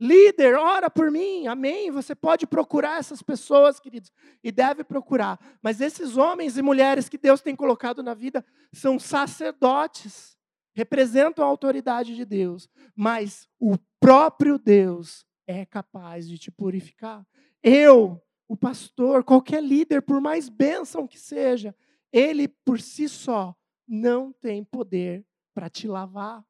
Líder, 0.00 0.56
ora 0.56 0.90
por 0.90 1.12
mim, 1.12 1.46
amém. 1.46 1.90
Você 1.90 2.14
pode 2.14 2.46
procurar 2.46 2.98
essas 2.98 3.22
pessoas, 3.22 3.78
queridos, 3.78 4.10
e 4.42 4.50
deve 4.50 4.82
procurar. 4.82 5.38
Mas 5.62 5.80
esses 5.80 6.16
homens 6.16 6.58
e 6.58 6.62
mulheres 6.62 7.08
que 7.08 7.18
Deus 7.18 7.40
tem 7.40 7.54
colocado 7.54 8.02
na 8.02 8.14
vida 8.14 8.44
são 8.72 8.98
sacerdotes, 8.98 10.36
representam 10.74 11.44
a 11.44 11.48
autoridade 11.48 12.16
de 12.16 12.24
Deus. 12.24 12.68
Mas 12.96 13.48
o 13.60 13.76
próprio 14.00 14.58
Deus 14.58 15.24
é 15.46 15.64
capaz 15.64 16.28
de 16.28 16.36
te 16.36 16.50
purificar. 16.50 17.24
Eu, 17.62 18.20
o 18.48 18.56
pastor, 18.56 19.22
qualquer 19.22 19.62
líder, 19.62 20.02
por 20.02 20.20
mais 20.20 20.48
bênção 20.48 21.06
que 21.06 21.18
seja, 21.18 21.72
ele 22.12 22.46
por 22.48 22.80
si 22.80 23.08
só 23.08 23.56
não 23.88 24.32
tem 24.32 24.62
poder 24.62 25.24
para 25.54 25.68
te 25.68 25.88
lavar. 25.88 26.44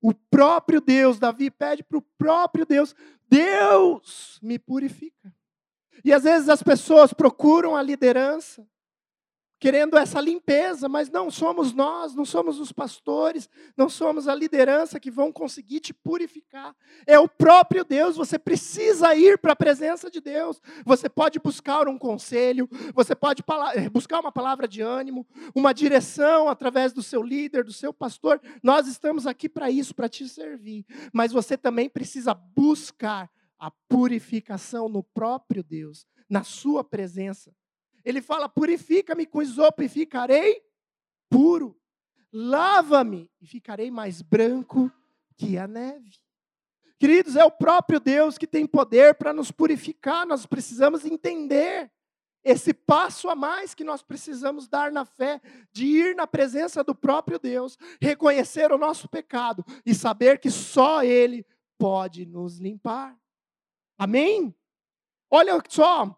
O 0.00 0.12
próprio 0.12 0.80
Deus, 0.80 1.18
Davi 1.18 1.50
pede 1.50 1.84
para 1.84 1.98
o 1.98 2.02
próprio 2.18 2.66
Deus: 2.66 2.94
Deus 3.28 4.38
me 4.42 4.58
purifica. 4.58 5.34
E 6.04 6.12
às 6.12 6.24
vezes 6.24 6.48
as 6.48 6.62
pessoas 6.62 7.12
procuram 7.12 7.76
a 7.76 7.82
liderança, 7.82 8.66
querendo 9.62 9.96
essa 9.96 10.20
limpeza, 10.20 10.88
mas 10.88 11.08
não 11.08 11.30
somos 11.30 11.72
nós, 11.72 12.16
não 12.16 12.24
somos 12.24 12.58
os 12.58 12.72
pastores, 12.72 13.48
não 13.76 13.88
somos 13.88 14.26
a 14.26 14.34
liderança 14.34 14.98
que 14.98 15.08
vão 15.08 15.30
conseguir 15.30 15.78
te 15.78 15.94
purificar. 15.94 16.74
É 17.06 17.16
o 17.16 17.28
próprio 17.28 17.84
Deus, 17.84 18.16
você 18.16 18.40
precisa 18.40 19.14
ir 19.14 19.38
para 19.38 19.52
a 19.52 19.56
presença 19.56 20.10
de 20.10 20.20
Deus. 20.20 20.60
Você 20.84 21.08
pode 21.08 21.38
buscar 21.38 21.86
um 21.86 21.96
conselho, 21.96 22.68
você 22.92 23.14
pode 23.14 23.44
eh, 23.76 23.88
buscar 23.88 24.18
uma 24.18 24.32
palavra 24.32 24.66
de 24.66 24.82
ânimo, 24.82 25.24
uma 25.54 25.72
direção 25.72 26.48
através 26.48 26.92
do 26.92 27.00
seu 27.00 27.22
líder, 27.22 27.62
do 27.62 27.72
seu 27.72 27.94
pastor. 27.94 28.40
Nós 28.64 28.88
estamos 28.88 29.28
aqui 29.28 29.48
para 29.48 29.70
isso, 29.70 29.94
para 29.94 30.08
te 30.08 30.28
servir. 30.28 30.84
Mas 31.12 31.30
você 31.30 31.56
também 31.56 31.88
precisa 31.88 32.34
buscar 32.34 33.30
a 33.60 33.70
purificação 33.88 34.88
no 34.88 35.04
próprio 35.04 35.62
Deus, 35.62 36.04
na 36.28 36.42
sua 36.42 36.82
presença. 36.82 37.54
Ele 38.04 38.20
fala: 38.20 38.48
purifica-me 38.48 39.26
com 39.26 39.42
isopo 39.42 39.82
e 39.82 39.88
ficarei 39.88 40.62
puro. 41.28 41.76
Lava-me 42.32 43.30
e 43.40 43.46
ficarei 43.46 43.90
mais 43.90 44.22
branco 44.22 44.90
que 45.36 45.58
a 45.58 45.66
neve. 45.66 46.10
Queridos, 46.98 47.36
é 47.36 47.44
o 47.44 47.50
próprio 47.50 47.98
Deus 47.98 48.38
que 48.38 48.46
tem 48.46 48.66
poder 48.66 49.14
para 49.16 49.32
nos 49.32 49.50
purificar. 49.50 50.24
Nós 50.24 50.46
precisamos 50.46 51.04
entender 51.04 51.90
esse 52.44 52.72
passo 52.72 53.28
a 53.28 53.34
mais 53.34 53.74
que 53.74 53.84
nós 53.84 54.02
precisamos 54.02 54.68
dar 54.68 54.90
na 54.90 55.04
fé, 55.04 55.40
de 55.72 55.86
ir 55.86 56.14
na 56.14 56.26
presença 56.26 56.82
do 56.82 56.94
próprio 56.94 57.38
Deus, 57.38 57.78
reconhecer 58.00 58.72
o 58.72 58.78
nosso 58.78 59.08
pecado 59.08 59.64
e 59.86 59.94
saber 59.94 60.38
que 60.38 60.50
só 60.50 61.04
Ele 61.04 61.46
pode 61.78 62.26
nos 62.26 62.58
limpar. 62.58 63.16
Amém? 63.98 64.54
Olha 65.30 65.60
só, 65.68 66.16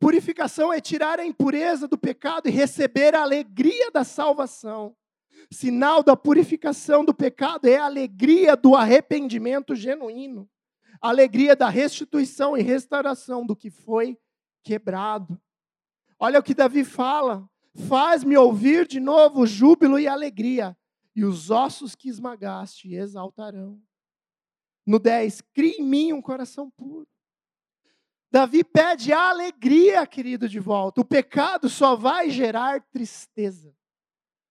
Purificação 0.00 0.72
é 0.72 0.80
tirar 0.80 1.18
a 1.18 1.26
impureza 1.26 1.88
do 1.88 1.98
pecado 1.98 2.48
e 2.48 2.52
receber 2.52 3.14
a 3.14 3.22
alegria 3.22 3.90
da 3.90 4.04
salvação. 4.04 4.96
Sinal 5.50 6.02
da 6.02 6.16
purificação 6.16 7.04
do 7.04 7.14
pecado 7.14 7.66
é 7.66 7.76
a 7.76 7.86
alegria 7.86 8.56
do 8.56 8.76
arrependimento 8.76 9.74
genuíno, 9.74 10.48
a 11.00 11.08
alegria 11.08 11.56
da 11.56 11.68
restituição 11.68 12.56
e 12.56 12.62
restauração 12.62 13.44
do 13.44 13.56
que 13.56 13.70
foi 13.70 14.18
quebrado. 14.62 15.40
Olha 16.18 16.38
o 16.38 16.42
que 16.42 16.54
Davi 16.54 16.84
fala: 16.84 17.48
faz-me 17.88 18.36
ouvir 18.36 18.86
de 18.86 19.00
novo 19.00 19.46
júbilo 19.46 19.98
e 19.98 20.06
alegria, 20.06 20.76
e 21.14 21.24
os 21.24 21.50
ossos 21.50 21.94
que 21.94 22.08
esmagaste 22.08 22.94
exaltarão. 22.94 23.80
No 24.86 24.98
10, 24.98 25.40
crie 25.52 25.76
em 25.78 25.82
mim 25.82 26.12
um 26.12 26.22
coração 26.22 26.70
puro. 26.70 27.06
Davi 28.30 28.62
pede 28.62 29.12
a 29.12 29.30
alegria, 29.30 30.06
querido, 30.06 30.48
de 30.48 30.60
volta. 30.60 31.00
O 31.00 31.04
pecado 31.04 31.68
só 31.68 31.96
vai 31.96 32.28
gerar 32.28 32.82
tristeza. 32.92 33.74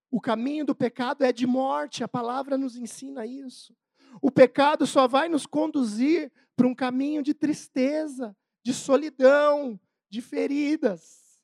O 0.10 0.20
caminho 0.20 0.66
do 0.66 0.74
pecado 0.74 1.24
é 1.24 1.32
de 1.32 1.46
morte, 1.46 2.04
a 2.04 2.08
palavra 2.08 2.58
nos 2.58 2.76
ensina 2.76 3.26
isso. 3.26 3.76
O 4.22 4.32
pecado 4.32 4.88
só 4.88 5.08
vai 5.08 5.30
nos 5.30 5.46
conduzir 5.46 6.32
para 6.56 6.68
um 6.68 6.74
caminho 6.74 7.22
de 7.22 7.34
tristeza, 7.34 8.36
de 8.64 8.74
solidão, 8.74 9.80
de 10.10 10.22
feridas. 10.22 11.40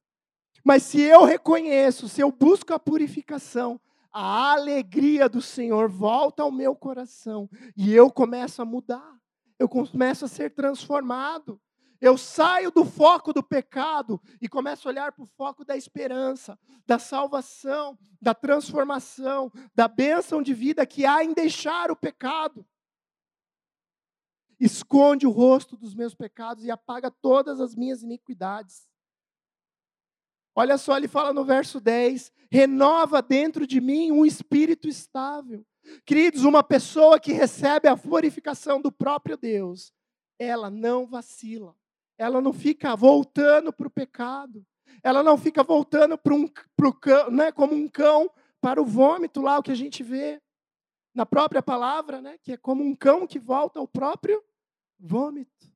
Mas 0.64 0.84
se 0.84 1.02
eu 1.02 1.24
reconheço, 1.24 2.08
se 2.08 2.22
eu 2.22 2.32
busco 2.32 2.74
a 2.74 2.80
purificação, 2.80 3.80
a 4.12 4.54
alegria 4.54 5.28
do 5.28 5.42
Senhor 5.42 5.90
volta 5.90 6.44
ao 6.44 6.52
meu 6.52 6.76
coração 6.76 7.50
e 7.76 7.94
eu 7.94 8.10
começo 8.10 8.62
a 8.62 8.66
mudar, 8.66 9.20
eu 9.60 9.68
começo 9.68 10.26
a 10.26 10.28
ser 10.28 10.52
transformado. 10.52 11.60
Eu 12.04 12.18
saio 12.18 12.70
do 12.70 12.84
foco 12.84 13.32
do 13.32 13.42
pecado 13.42 14.20
e 14.42 14.50
começo 14.50 14.86
a 14.86 14.92
olhar 14.92 15.14
para 15.14 15.24
o 15.24 15.32
foco 15.38 15.64
da 15.64 15.78
esperança, 15.78 16.60
da 16.86 17.00
salvação, 17.00 17.98
da 18.22 18.34
transformação, 18.34 19.50
da 19.74 19.88
bênção 19.88 20.44
de 20.44 20.54
vida 20.54 20.86
que 20.86 21.06
há 21.06 21.24
em 21.24 21.34
deixar 21.34 21.90
o 21.92 21.96
pecado. 21.96 22.68
Esconde 24.60 25.26
o 25.26 25.32
rosto 25.32 25.78
dos 25.78 25.96
meus 25.96 26.14
pecados 26.14 26.66
e 26.66 26.72
apaga 26.72 27.10
todas 27.10 27.62
as 27.62 27.74
minhas 27.74 28.04
iniquidades. 28.04 28.86
Olha 30.54 30.78
só, 30.78 30.98
ele 30.98 31.08
fala 31.08 31.32
no 31.32 31.46
verso 31.46 31.80
10: 31.80 32.34
renova 32.52 33.22
dentro 33.22 33.66
de 33.66 33.80
mim 33.80 34.12
um 34.12 34.26
espírito 34.26 34.90
estável. 34.90 35.66
Queridos, 36.06 36.44
uma 36.44 36.64
pessoa 36.64 37.18
que 37.18 37.32
recebe 37.32 37.88
a 37.88 37.96
purificação 37.96 38.82
do 38.82 38.92
próprio 38.92 39.38
Deus, 39.38 39.94
ela 40.38 40.70
não 40.70 41.08
vacila, 41.08 41.74
ela 42.18 42.42
não 42.42 42.54
fica 42.54 42.96
voltando 42.96 43.72
para 43.74 43.88
o 43.88 43.92
pecado, 43.92 44.66
ela 45.02 45.24
não 45.24 45.38
fica 45.38 45.64
voltando 45.64 46.18
para 46.18 46.34
um, 46.34 46.48
pro 46.76 46.94
cão, 46.94 47.32
né, 47.32 47.52
como 47.52 47.74
um 47.74 47.88
cão 47.88 48.30
para 48.62 48.82
o 48.82 48.86
vômito 48.86 49.42
lá, 49.42 49.60
o 49.60 49.64
que 49.64 49.72
a 49.72 49.76
gente 49.76 50.04
vê 50.04 50.42
na 51.14 51.26
própria 51.26 51.62
palavra, 51.62 52.22
né, 52.22 52.38
que 52.42 52.54
é 52.54 52.58
como 52.58 52.84
um 52.84 52.96
cão 52.96 53.28
que 53.28 53.40
volta 53.40 53.80
ao 53.80 53.88
próprio 53.88 54.42
vômito. 55.00 55.74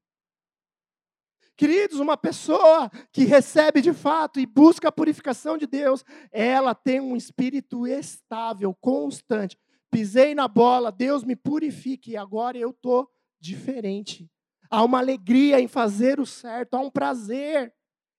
Queridos, 1.57 1.99
uma 1.99 2.15
pessoa 2.15 2.89
que 3.11 3.23
recebe 3.23 3.81
de 3.81 3.91
fato 3.91 4.39
e 4.39 4.45
busca 4.45 4.89
a 4.89 4.91
purificação 4.91 5.57
de 5.57 5.65
Deus, 5.65 6.05
ela 6.31 6.75
tem 6.75 7.01
um 7.01 7.15
espírito 7.15 7.87
estável, 7.87 8.75
constante. 8.75 9.57
Pisei 9.89 10.35
na 10.35 10.47
bola, 10.47 10.91
Deus 10.91 11.23
me 11.23 11.35
purifique 11.35 12.11
e 12.11 12.17
agora 12.17 12.59
eu 12.59 12.69
estou 12.69 13.09
diferente. 13.39 14.29
Há 14.69 14.83
uma 14.83 14.99
alegria 14.99 15.59
em 15.59 15.67
fazer 15.67 16.19
o 16.19 16.25
certo, 16.25 16.75
há 16.75 16.79
um 16.79 16.89
prazer 16.89 17.73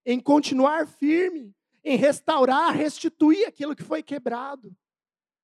em 0.04 0.18
continuar 0.18 0.86
firme, 0.86 1.54
em 1.84 1.96
restaurar, 1.96 2.74
restituir 2.74 3.46
aquilo 3.46 3.76
que 3.76 3.82
foi 3.82 4.02
quebrado. 4.02 4.74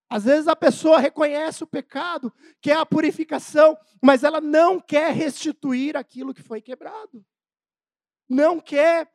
Às 0.08 0.24
vezes 0.24 0.48
a 0.48 0.56
pessoa 0.56 0.98
reconhece 0.98 1.64
o 1.64 1.66
pecado, 1.66 2.32
quer 2.60 2.76
a 2.76 2.86
purificação, 2.86 3.76
mas 4.02 4.22
ela 4.22 4.40
não 4.40 4.80
quer 4.80 5.12
restituir 5.12 5.96
aquilo 5.96 6.32
que 6.32 6.42
foi 6.42 6.60
quebrado 6.60 7.24
não 8.28 8.60
quer 8.60 9.12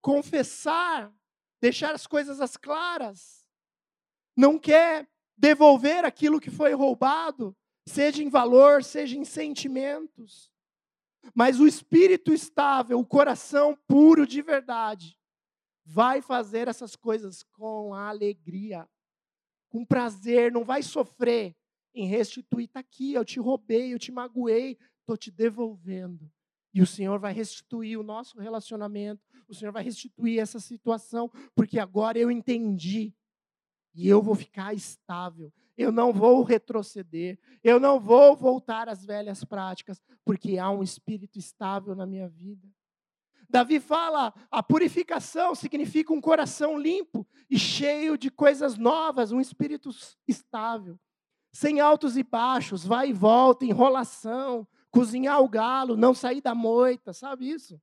confessar, 0.00 1.12
deixar 1.60 1.94
as 1.94 2.06
coisas 2.06 2.40
as 2.40 2.56
claras, 2.56 3.46
não 4.36 4.58
quer 4.58 5.08
devolver 5.36 6.04
aquilo 6.04 6.40
que 6.40 6.50
foi 6.50 6.72
roubado, 6.74 7.56
seja 7.88 8.22
em 8.22 8.28
valor, 8.28 8.82
seja 8.82 9.16
em 9.16 9.24
sentimentos. 9.24 10.51
Mas 11.34 11.60
o 11.60 11.66
espírito 11.66 12.32
estável, 12.32 12.98
o 12.98 13.06
coração 13.06 13.76
puro 13.86 14.26
de 14.26 14.42
verdade, 14.42 15.16
vai 15.84 16.20
fazer 16.20 16.68
essas 16.68 16.96
coisas 16.96 17.42
com 17.42 17.94
alegria, 17.94 18.88
com 19.68 19.84
prazer, 19.84 20.52
não 20.52 20.64
vai 20.64 20.82
sofrer 20.82 21.56
em 21.94 22.06
restituir. 22.06 22.66
Está 22.66 22.80
aqui, 22.80 23.14
eu 23.14 23.24
te 23.24 23.38
roubei, 23.38 23.94
eu 23.94 23.98
te 23.98 24.12
magoei, 24.12 24.78
estou 25.00 25.16
te 25.16 25.30
devolvendo. 25.30 26.30
E 26.74 26.80
o 26.80 26.86
Senhor 26.86 27.18
vai 27.18 27.32
restituir 27.32 27.98
o 27.98 28.02
nosso 28.02 28.38
relacionamento, 28.38 29.22
o 29.46 29.54
Senhor 29.54 29.72
vai 29.72 29.82
restituir 29.82 30.38
essa 30.38 30.58
situação, 30.58 31.30
porque 31.54 31.78
agora 31.78 32.18
eu 32.18 32.30
entendi. 32.30 33.14
E 33.94 34.08
eu 34.08 34.22
vou 34.22 34.34
ficar 34.34 34.72
estável. 34.72 35.52
Eu 35.82 35.92
não 35.92 36.12
vou 36.12 36.42
retroceder. 36.42 37.38
Eu 37.62 37.80
não 37.80 37.98
vou 37.98 38.36
voltar 38.36 38.88
às 38.88 39.04
velhas 39.04 39.44
práticas, 39.44 40.00
porque 40.24 40.58
há 40.58 40.70
um 40.70 40.82
espírito 40.82 41.38
estável 41.38 41.94
na 41.94 42.06
minha 42.06 42.28
vida. 42.28 42.68
Davi 43.48 43.78
fala: 43.78 44.32
a 44.50 44.62
purificação 44.62 45.54
significa 45.54 46.12
um 46.12 46.20
coração 46.20 46.78
limpo 46.78 47.26
e 47.50 47.58
cheio 47.58 48.16
de 48.16 48.30
coisas 48.30 48.78
novas, 48.78 49.30
um 49.30 49.40
espírito 49.40 49.90
estável, 50.26 50.98
sem 51.52 51.78
altos 51.78 52.16
e 52.16 52.22
baixos, 52.22 52.82
vai 52.82 53.10
e 53.10 53.12
volta, 53.12 53.66
enrolação, 53.66 54.66
cozinhar 54.90 55.42
o 55.42 55.48
galo, 55.48 55.96
não 55.98 56.14
sair 56.14 56.40
da 56.40 56.54
moita, 56.54 57.12
sabe 57.12 57.50
isso? 57.50 57.78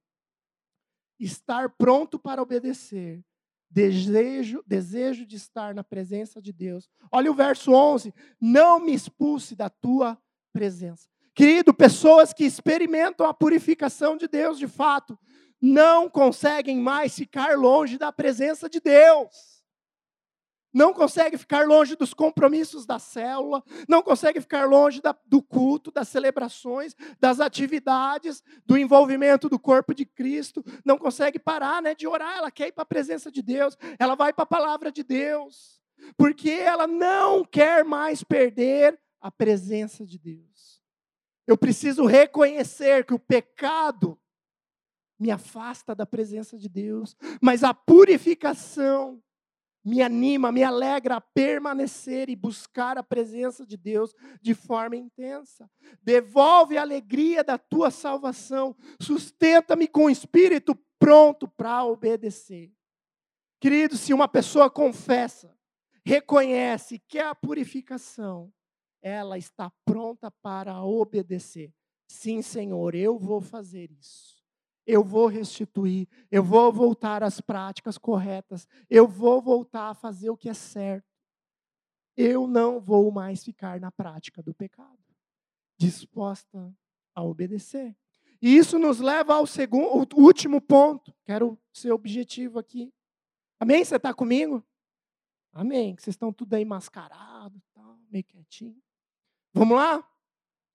Estar 1.19 1.69
pronto 1.69 2.17
para 2.17 2.41
obedecer. 2.41 3.23
Desejo, 3.69 4.63
desejo 4.65 5.25
de 5.25 5.35
estar 5.35 5.75
na 5.75 5.83
presença 5.83 6.41
de 6.41 6.51
Deus. 6.51 6.89
Olha 7.11 7.31
o 7.31 7.35
verso 7.35 7.71
11: 7.71 8.13
Não 8.41 8.79
me 8.79 8.93
expulse 8.93 9.55
da 9.55 9.69
tua 9.69 10.17
presença. 10.51 11.07
Querido, 11.35 11.73
pessoas 11.73 12.33
que 12.33 12.43
experimentam 12.43 13.25
a 13.27 13.33
purificação 13.33 14.17
de 14.17 14.27
Deus 14.27 14.57
de 14.57 14.67
fato, 14.67 15.17
não 15.61 16.09
conseguem 16.09 16.79
mais 16.79 17.15
ficar 17.15 17.57
longe 17.57 17.97
da 17.97 18.11
presença 18.11 18.69
de 18.69 18.79
Deus 18.79 19.58
não 20.73 20.93
consegue 20.93 21.37
ficar 21.37 21.65
longe 21.67 21.95
dos 21.95 22.13
compromissos 22.13 22.85
da 22.85 22.99
célula, 22.99 23.63
não 23.87 24.01
consegue 24.01 24.39
ficar 24.39 24.65
longe 24.65 25.01
da, 25.01 25.15
do 25.25 25.41
culto, 25.41 25.91
das 25.91 26.07
celebrações, 26.07 26.95
das 27.19 27.39
atividades, 27.39 28.43
do 28.65 28.77
envolvimento 28.77 29.49
do 29.49 29.59
corpo 29.59 29.93
de 29.93 30.05
Cristo, 30.05 30.63
não 30.85 30.97
consegue 30.97 31.39
parar 31.39 31.81
né, 31.81 31.95
de 31.95 32.07
orar, 32.07 32.37
ela 32.37 32.51
quer 32.51 32.67
ir 32.67 32.71
para 32.71 32.83
a 32.83 32.85
presença 32.87 33.31
de 33.31 33.41
Deus, 33.41 33.77
ela 33.97 34.15
vai 34.15 34.31
para 34.31 34.43
a 34.43 34.47
palavra 34.47 34.91
de 34.91 35.03
Deus, 35.03 35.81
porque 36.17 36.49
ela 36.51 36.87
não 36.87 37.43
quer 37.43 37.83
mais 37.83 38.23
perder 38.23 38.99
a 39.21 39.31
presença 39.31 40.05
de 40.05 40.17
Deus. 40.17 40.81
Eu 41.45 41.57
preciso 41.57 42.05
reconhecer 42.05 43.05
que 43.05 43.13
o 43.13 43.19
pecado 43.19 44.19
me 45.19 45.31
afasta 45.31 45.93
da 45.93 46.05
presença 46.05 46.57
de 46.57 46.69
Deus, 46.69 47.15
mas 47.41 47.63
a 47.63 47.73
purificação, 47.73 49.21
me 49.89 50.01
anima, 50.01 50.51
me 50.51 50.63
alegra 50.63 51.15
a 51.15 51.21
permanecer 51.21 52.29
e 52.29 52.35
buscar 52.35 52.97
a 52.97 53.03
presença 53.03 53.65
de 53.65 53.75
Deus 53.75 54.13
de 54.41 54.53
forma 54.53 54.95
intensa. 54.95 55.69
Devolve 56.03 56.77
a 56.77 56.81
alegria 56.81 57.43
da 57.43 57.57
tua 57.57 57.89
salvação, 57.89 58.75
sustenta-me 59.01 59.87
com 59.87 60.05
o 60.05 60.09
espírito 60.09 60.77
pronto 60.99 61.47
para 61.47 61.83
obedecer. 61.83 62.71
Querido, 63.59 63.97
se 63.97 64.13
uma 64.13 64.27
pessoa 64.27 64.69
confessa, 64.69 65.53
reconhece 66.05 66.99
que 66.99 67.17
é 67.17 67.25
a 67.25 67.35
purificação, 67.35 68.53
ela 69.01 69.37
está 69.37 69.71
pronta 69.83 70.29
para 70.29 70.81
obedecer. 70.83 71.73
Sim, 72.07 72.41
Senhor, 72.41 72.95
eu 72.95 73.17
vou 73.17 73.41
fazer 73.41 73.91
isso 73.91 74.38
eu 74.85 75.03
vou 75.03 75.27
restituir, 75.27 76.07
eu 76.31 76.43
vou 76.43 76.71
voltar 76.71 77.23
às 77.23 77.39
práticas 77.39 77.97
corretas, 77.97 78.67
eu 78.89 79.07
vou 79.07 79.41
voltar 79.41 79.89
a 79.89 79.93
fazer 79.93 80.29
o 80.29 80.37
que 80.37 80.49
é 80.49 80.53
certo. 80.53 81.07
Eu 82.17 82.47
não 82.47 82.79
vou 82.79 83.11
mais 83.11 83.43
ficar 83.43 83.79
na 83.79 83.91
prática 83.91 84.41
do 84.41 84.53
pecado, 84.53 84.99
disposta 85.77 86.75
a 87.13 87.23
obedecer. 87.23 87.95
E 88.41 88.55
isso 88.55 88.79
nos 88.79 88.99
leva 88.99 89.35
ao 89.35 89.45
segundo, 89.45 90.07
último 90.15 90.61
ponto. 90.61 91.13
Quero 91.25 91.57
ser 91.73 91.91
objetivo 91.91 92.57
aqui. 92.57 92.93
Amém? 93.59 93.83
Você 93.83 93.97
está 93.97 94.13
comigo? 94.13 94.63
Amém. 95.51 95.95
Vocês 95.97 96.13
estão 96.13 96.31
tudo 96.31 96.53
aí 96.53 96.63
mascarado, 96.63 97.61
tal, 97.73 97.99
meio 98.09 98.23
quietinho. 98.23 98.81
Vamos 99.53 99.77
lá? 99.77 100.07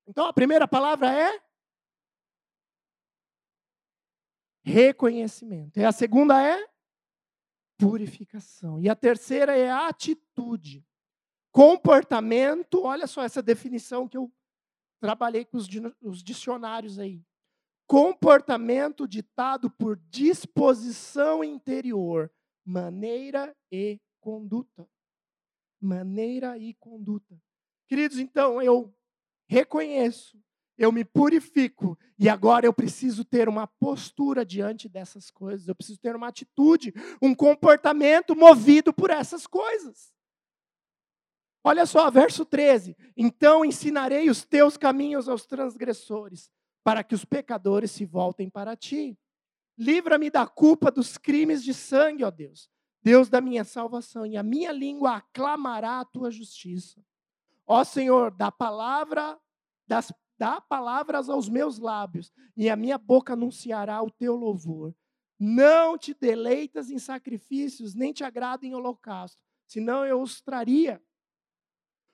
Então 0.07 0.27
a 0.27 0.33
primeira 0.33 0.69
palavra 0.69 1.11
é 1.11 1.41
reconhecimento. 4.65 5.79
E 5.79 5.85
a 5.85 5.93
segunda 5.93 6.43
é 6.43 6.67
purificação. 7.79 8.81
E 8.81 8.89
a 8.89 8.97
terceira 8.97 9.57
é 9.57 9.71
atitude. 9.71 10.85
Comportamento, 11.53 12.83
olha 12.83 13.07
só 13.07 13.23
essa 13.23 13.43
definição 13.43 14.09
que 14.09 14.17
eu 14.17 14.33
trabalhei 15.01 15.45
com 15.45 15.59
os 15.59 16.23
dicionários 16.23 16.99
aí. 16.99 17.23
Comportamento 17.87 19.07
ditado 19.07 19.71
por 19.71 19.97
disposição 20.09 21.45
interior, 21.45 22.33
maneira 22.65 23.55
e 23.71 24.01
conduta. 24.21 24.89
Maneira 25.81 26.57
e 26.57 26.73
conduta. 26.75 27.39
Queridos, 27.87 28.19
então 28.19 28.63
eu 28.63 28.93
reconheço 29.47 30.43
eu 30.77 30.91
me 30.91 31.05
purifico 31.05 31.99
e 32.19 32.29
agora 32.29 32.67
eu 32.67 32.73
preciso 32.73 33.25
ter 33.25 33.49
uma 33.49 33.67
postura 33.67 34.45
diante 34.45 34.89
dessas 34.89 35.31
coisas, 35.31 35.69
eu 35.69 35.75
preciso 35.75 35.99
ter 36.01 36.15
uma 36.15 36.29
atitude, 36.29 36.93
um 37.21 37.35
comportamento 37.35 38.35
movido 38.37 38.93
por 38.93 39.11
essas 39.11 39.47
coisas. 39.47 40.13
Olha 41.63 41.87
só, 41.87 42.11
verso 42.11 42.45
13: 42.45 42.97
Então 43.17 43.65
ensinarei 43.65 44.29
os 44.29 44.45
teus 44.45 44.77
caminhos 44.77 45.29
aos 45.29 45.47
transgressores, 45.47 46.51
para 46.83 47.03
que 47.03 47.15
os 47.15 47.25
pecadores 47.25 47.91
se 47.91 48.05
voltem 48.05 48.51
para 48.51 48.77
ti. 48.77 49.19
Livra-me 49.77 50.31
da 50.31 50.47
culpa 50.47 50.91
dos 50.91 51.17
crimes 51.17 51.65
de 51.65 51.73
sangue, 51.73 52.23
ó 52.23 52.31
Deus, 52.31 52.71
Deus 53.03 53.29
da 53.29 53.41
minha 53.41 53.65
salvação, 53.65 54.27
e 54.27 54.37
a 54.37 54.43
minha 54.43 54.71
língua 54.71 55.17
aclamará 55.17 56.01
a 56.01 56.05
tua 56.05 56.31
justiça. 56.31 57.03
Ó 57.67 57.83
Senhor, 57.83 58.31
da 58.31 58.53
palavra 58.53 59.41
das 59.87 60.13
Dá 60.45 60.61
palavras 60.61 61.31
aos 61.31 61.49
meus 61.49 61.79
lábios, 61.79 62.31
e 62.55 62.69
a 62.69 62.77
minha 62.77 62.99
boca 62.99 63.33
anunciará 63.33 64.03
o 64.03 64.11
teu 64.11 64.37
louvor. 64.37 64.95
Não 65.41 65.97
te 65.97 66.13
deleitas 66.13 66.91
em 66.91 66.99
sacrifícios, 66.99 67.95
nem 67.95 68.13
te 68.13 68.23
agrada 68.25 68.67
em 68.67 68.75
holocausto, 68.75 69.41
senão 69.67 70.05
eu 70.05 70.21
os 70.21 70.43
traria. 70.43 71.03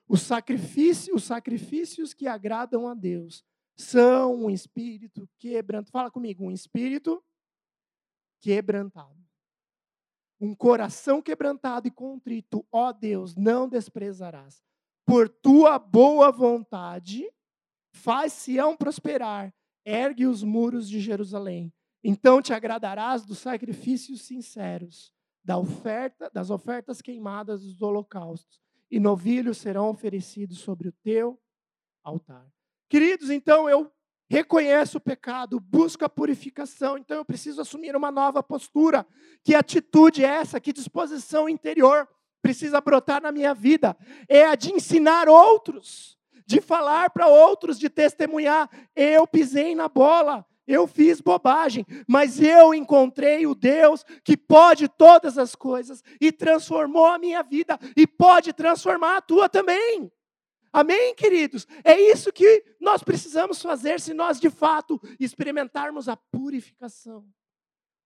Os 0.07 0.21
sacrifícios, 0.21 1.13
os 1.13 1.23
sacrifícios 1.25 2.13
que 2.13 2.25
agradam 2.25 2.87
a 2.87 2.93
Deus 2.93 3.43
são 3.75 4.45
um 4.45 4.49
espírito 4.49 5.29
quebrantado. 5.37 5.91
Fala 5.91 6.09
comigo, 6.09 6.45
um 6.45 6.51
espírito 6.51 7.21
quebrantado. 8.39 9.19
um 10.39 10.55
coração 10.55 11.21
quebrantado 11.21 11.85
e 11.85 11.91
contrito, 11.91 12.65
ó 12.71 12.93
Deus, 12.93 13.35
não 13.35 13.67
desprezarás. 13.67 14.63
Por 15.05 15.27
tua 15.27 15.77
boa 15.77 16.31
vontade, 16.31 17.29
faz 17.91 18.33
Sião 18.33 18.75
prosperar, 18.75 19.53
ergue 19.85 20.25
os 20.25 20.43
muros 20.43 20.89
de 20.89 20.99
Jerusalém. 20.99 21.73
Então 22.03 22.41
te 22.41 22.53
agradarás 22.53 23.25
dos 23.25 23.39
sacrifícios 23.39 24.21
sinceros, 24.21 25.13
da 25.43 25.57
oferta, 25.57 26.29
das 26.33 26.49
ofertas 26.49 27.01
queimadas 27.01 27.61
dos 27.61 27.81
holocaustos, 27.81 28.59
e 28.89 28.99
novilhos 28.99 29.57
serão 29.57 29.89
oferecidos 29.89 30.59
sobre 30.59 30.89
o 30.89 30.91
teu 31.03 31.39
altar. 32.03 32.45
Queridos, 32.89 33.29
então 33.29 33.69
eu 33.69 33.91
reconheço 34.29 34.97
o 34.97 35.01
pecado, 35.01 35.59
busco 35.59 36.05
a 36.05 36.09
purificação, 36.09 36.97
então 36.97 37.17
eu 37.17 37.25
preciso 37.25 37.61
assumir 37.61 37.95
uma 37.95 38.11
nova 38.11 38.41
postura. 38.41 39.05
Que 39.43 39.53
atitude 39.53 40.23
é 40.23 40.27
essa? 40.27 40.59
Que 40.59 40.73
disposição 40.73 41.47
interior 41.47 42.07
precisa 42.41 42.81
brotar 42.81 43.21
na 43.21 43.31
minha 43.31 43.53
vida? 43.53 43.95
É 44.27 44.45
a 44.45 44.55
de 44.55 44.71
ensinar 44.71 45.27
outros, 45.29 46.17
de 46.51 46.61
falar 46.61 47.09
para 47.09 47.27
outros, 47.27 47.79
de 47.79 47.89
testemunhar. 47.89 48.69
Eu 48.95 49.25
pisei 49.25 49.73
na 49.73 49.87
bola, 49.87 50.45
eu 50.67 50.85
fiz 50.85 51.19
bobagem, 51.19 51.85
mas 52.07 52.39
eu 52.39 52.73
encontrei 52.73 53.47
o 53.47 53.55
Deus 53.55 54.05
que 54.23 54.37
pode 54.37 54.87
todas 54.87 55.37
as 55.37 55.55
coisas 55.55 56.03
e 56.19 56.31
transformou 56.31 57.07
a 57.07 57.17
minha 57.17 57.41
vida 57.41 57.79
e 57.95 58.05
pode 58.05 58.53
transformar 58.53 59.17
a 59.17 59.21
tua 59.21 59.49
também. 59.49 60.11
Amém, 60.71 61.13
queridos? 61.15 61.67
É 61.83 61.99
isso 61.99 62.31
que 62.31 62.63
nós 62.79 63.03
precisamos 63.03 63.61
fazer 63.61 63.99
se 63.99 64.13
nós 64.13 64.39
de 64.39 64.49
fato 64.49 65.01
experimentarmos 65.19 66.07
a 66.07 66.15
purificação 66.15 67.25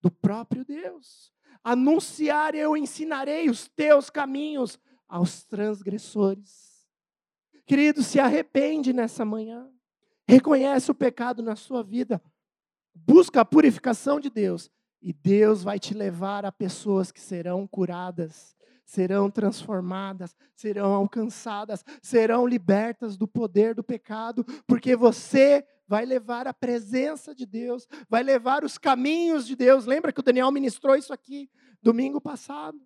do 0.01 0.09
próprio 0.09 0.65
Deus. 0.65 1.31
Anunciar, 1.63 2.55
eu 2.55 2.75
ensinarei 2.75 3.49
os 3.49 3.67
teus 3.67 4.09
caminhos 4.09 4.79
aos 5.07 5.43
transgressores. 5.43 6.64
Querido, 7.65 8.03
se 8.03 8.19
arrepende 8.19 8.93
nessa 8.93 9.25
manhã. 9.25 9.69
Reconhece 10.27 10.91
o 10.91 10.95
pecado 10.95 11.41
na 11.41 11.55
sua 11.55 11.83
vida. 11.83 12.21
Busca 12.93 13.41
a 13.41 13.45
purificação 13.45 14.19
de 14.19 14.29
Deus. 14.29 14.69
E 15.01 15.13
Deus 15.13 15.63
vai 15.63 15.79
te 15.79 15.93
levar 15.93 16.45
a 16.45 16.51
pessoas 16.51 17.11
que 17.11 17.21
serão 17.21 17.67
curadas, 17.67 18.55
serão 18.83 19.29
transformadas, 19.29 20.35
serão 20.55 20.93
alcançadas, 20.93 21.83
serão 22.01 22.47
libertas 22.47 23.15
do 23.15 23.27
poder 23.27 23.75
do 23.75 23.83
pecado, 23.83 24.43
porque 24.65 24.95
você 24.95 25.63
vai 25.87 26.05
levar 26.05 26.47
a 26.47 26.53
presença 26.53 27.35
de 27.35 27.45
Deus, 27.45 27.87
vai 28.09 28.23
levar 28.23 28.63
os 28.63 28.79
caminhos 28.79 29.45
de 29.45 29.55
Deus. 29.55 29.85
Lembra 29.85 30.11
que 30.11 30.19
o 30.19 30.23
Daniel 30.23 30.51
ministrou 30.51 30.95
isso 30.95 31.13
aqui 31.13 31.49
domingo 31.83 32.19
passado? 32.19 32.79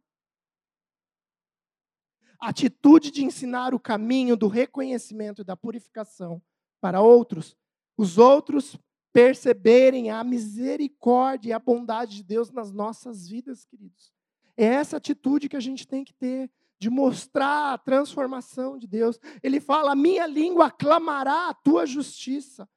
Atitude 2.39 3.11
de 3.11 3.23
ensinar 3.23 3.73
o 3.73 3.79
caminho 3.79 4.37
do 4.37 4.47
reconhecimento 4.47 5.41
e 5.41 5.45
da 5.45 5.57
purificação 5.57 6.41
para 6.79 7.01
outros, 7.01 7.57
os 7.97 8.17
outros 8.17 8.77
perceberem 9.11 10.09
a 10.09 10.23
misericórdia 10.23 11.49
e 11.49 11.53
a 11.53 11.59
bondade 11.59 12.15
de 12.15 12.23
Deus 12.23 12.51
nas 12.51 12.71
nossas 12.71 13.27
vidas, 13.27 13.65
queridos. 13.65 14.13
É 14.55 14.65
essa 14.65 14.97
atitude 14.97 15.49
que 15.49 15.57
a 15.57 15.59
gente 15.59 15.87
tem 15.87 16.03
que 16.03 16.13
ter, 16.13 16.49
de 16.79 16.89
mostrar 16.89 17.73
a 17.73 17.77
transformação 17.77 18.77
de 18.77 18.87
Deus. 18.87 19.19
Ele 19.43 19.59
fala: 19.59 19.95
minha 19.95 20.25
língua 20.25 20.67
aclamará 20.67 21.49
a 21.49 21.53
tua 21.53 21.85
justiça. 21.85 22.67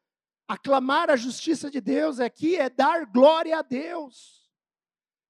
Aclamar 0.49 1.09
a 1.09 1.17
justiça 1.17 1.71
de 1.71 1.81
Deus 1.81 2.19
aqui 2.19 2.57
é 2.57 2.69
dar 2.69 3.07
glória 3.07 3.59
a 3.59 3.63
Deus. 3.63 4.42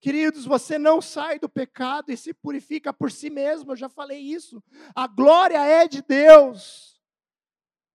Queridos, 0.02 0.44
você 0.44 0.80
não 0.80 1.00
sai 1.00 1.38
do 1.38 1.48
pecado 1.48 2.10
e 2.10 2.16
se 2.16 2.34
purifica 2.34 2.92
por 2.92 3.08
si 3.08 3.30
mesmo, 3.30 3.70
eu 3.70 3.76
já 3.76 3.88
falei 3.88 4.18
isso. 4.18 4.60
A 4.96 5.06
glória 5.06 5.64
é 5.64 5.86
de 5.86 6.02
Deus. 6.02 7.00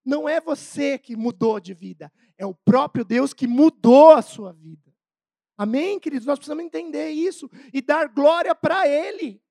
Não 0.05 0.27
é 0.27 0.39
você 0.39 0.97
que 0.97 1.17
mudou 1.17 1.59
de 1.59 1.73
vida, 1.73 2.09
é 2.37 2.45
o 2.45 2.55
próprio 2.55 3.03
Deus 3.03 3.33
que 3.33 3.45
mudou 3.45 4.11
a 4.13 4.21
sua 4.21 4.53
vida. 4.53 4.89
Amém, 5.57 5.99
queridos? 5.99 6.25
Nós 6.25 6.39
precisamos 6.39 6.63
entender 6.63 7.09
isso 7.09 7.51
e 7.73 7.81
dar 7.81 8.07
glória 8.07 8.55
para 8.55 8.87
Ele. 8.87 9.43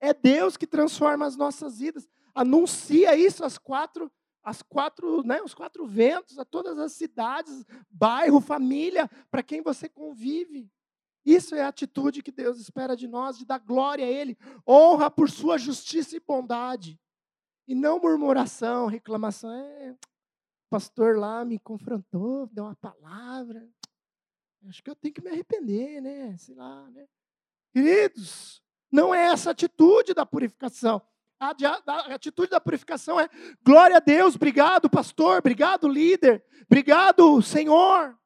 É 0.00 0.12
Deus 0.12 0.56
que 0.56 0.66
transforma 0.66 1.24
as 1.24 1.36
nossas 1.36 1.78
vidas. 1.78 2.08
Anuncia 2.34 3.14
isso 3.14 3.44
às 3.44 3.58
quatro, 3.58 4.10
às 4.42 4.60
quatro, 4.60 5.22
né, 5.22 5.40
os 5.40 5.54
quatro 5.54 5.86
ventos, 5.86 6.36
a 6.36 6.44
todas 6.44 6.80
as 6.80 6.94
cidades, 6.94 7.64
bairro, 7.88 8.40
família, 8.40 9.08
para 9.30 9.40
quem 9.40 9.62
você 9.62 9.88
convive. 9.88 10.68
Isso 11.24 11.54
é 11.54 11.62
a 11.62 11.68
atitude 11.68 12.22
que 12.22 12.32
Deus 12.32 12.58
espera 12.58 12.96
de 12.96 13.06
nós, 13.06 13.38
de 13.38 13.44
dar 13.44 13.58
glória 13.58 14.04
a 14.04 14.08
Ele, 14.08 14.36
honra 14.66 15.10
por 15.10 15.30
sua 15.30 15.56
justiça 15.56 16.16
e 16.16 16.20
bondade. 16.20 16.98
E 17.66 17.74
não 17.74 18.00
murmuração, 18.00 18.86
reclamação. 18.86 19.52
É, 19.52 19.92
o 19.92 19.98
pastor 20.68 21.16
lá 21.16 21.44
me 21.44 21.58
confrontou, 21.58 22.48
deu 22.48 22.64
uma 22.64 22.74
palavra. 22.74 23.68
Acho 24.68 24.82
que 24.82 24.90
eu 24.90 24.96
tenho 24.96 25.14
que 25.14 25.22
me 25.22 25.30
arrepender, 25.30 26.00
né? 26.00 26.36
Sei 26.38 26.54
lá, 26.54 26.90
né? 26.90 27.06
Queridos, 27.72 28.62
não 28.90 29.14
é 29.14 29.26
essa 29.26 29.50
atitude 29.50 30.12
da 30.12 30.26
purificação. 30.26 31.00
A, 31.40 31.50
a, 31.86 32.14
atitude 32.14 32.50
da 32.50 32.60
purificação 32.60 33.18
é 33.18 33.28
glória 33.64 33.96
a 33.96 34.00
Deus, 34.00 34.36
obrigado, 34.36 34.88
pastor, 34.88 35.38
obrigado, 35.38 35.88
líder, 35.88 36.44
obrigado, 36.66 37.42
Senhor. 37.42 38.16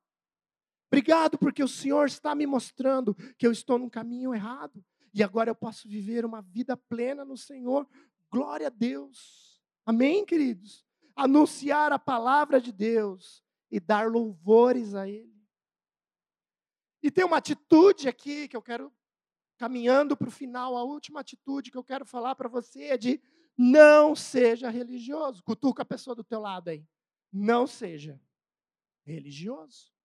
Obrigado 0.90 1.38
porque 1.38 1.62
o 1.62 1.68
Senhor 1.68 2.06
está 2.06 2.34
me 2.34 2.46
mostrando 2.46 3.14
que 3.36 3.46
eu 3.46 3.52
estou 3.52 3.78
num 3.78 3.90
caminho 3.90 4.34
errado 4.34 4.84
e 5.12 5.22
agora 5.22 5.50
eu 5.50 5.54
posso 5.54 5.88
viver 5.88 6.24
uma 6.24 6.42
vida 6.42 6.76
plena 6.76 7.24
no 7.24 7.36
Senhor. 7.36 7.88
Glória 8.30 8.66
a 8.66 8.70
Deus. 8.70 9.62
Amém, 9.84 10.24
queridos? 10.24 10.84
Anunciar 11.14 11.92
a 11.92 11.98
palavra 11.98 12.60
de 12.60 12.70
Deus 12.70 13.42
e 13.70 13.80
dar 13.80 14.10
louvores 14.10 14.94
a 14.94 15.08
Ele. 15.08 15.34
E 17.02 17.10
tem 17.10 17.24
uma 17.24 17.38
atitude 17.38 18.08
aqui 18.08 18.46
que 18.46 18.56
eu 18.56 18.62
quero, 18.62 18.92
caminhando 19.56 20.16
para 20.16 20.28
o 20.28 20.30
final, 20.32 20.76
a 20.76 20.84
última 20.84 21.20
atitude 21.20 21.70
que 21.70 21.78
eu 21.78 21.84
quero 21.84 22.04
falar 22.04 22.34
para 22.34 22.48
você 22.48 22.84
é 22.84 22.98
de 22.98 23.20
não 23.56 24.14
seja 24.14 24.68
religioso. 24.68 25.42
Cutuca 25.42 25.82
a 25.82 25.86
pessoa 25.86 26.14
do 26.14 26.24
teu 26.24 26.40
lado 26.40 26.68
aí. 26.68 26.86
Não 27.32 27.66
seja 27.66 28.20
religioso. 29.04 29.95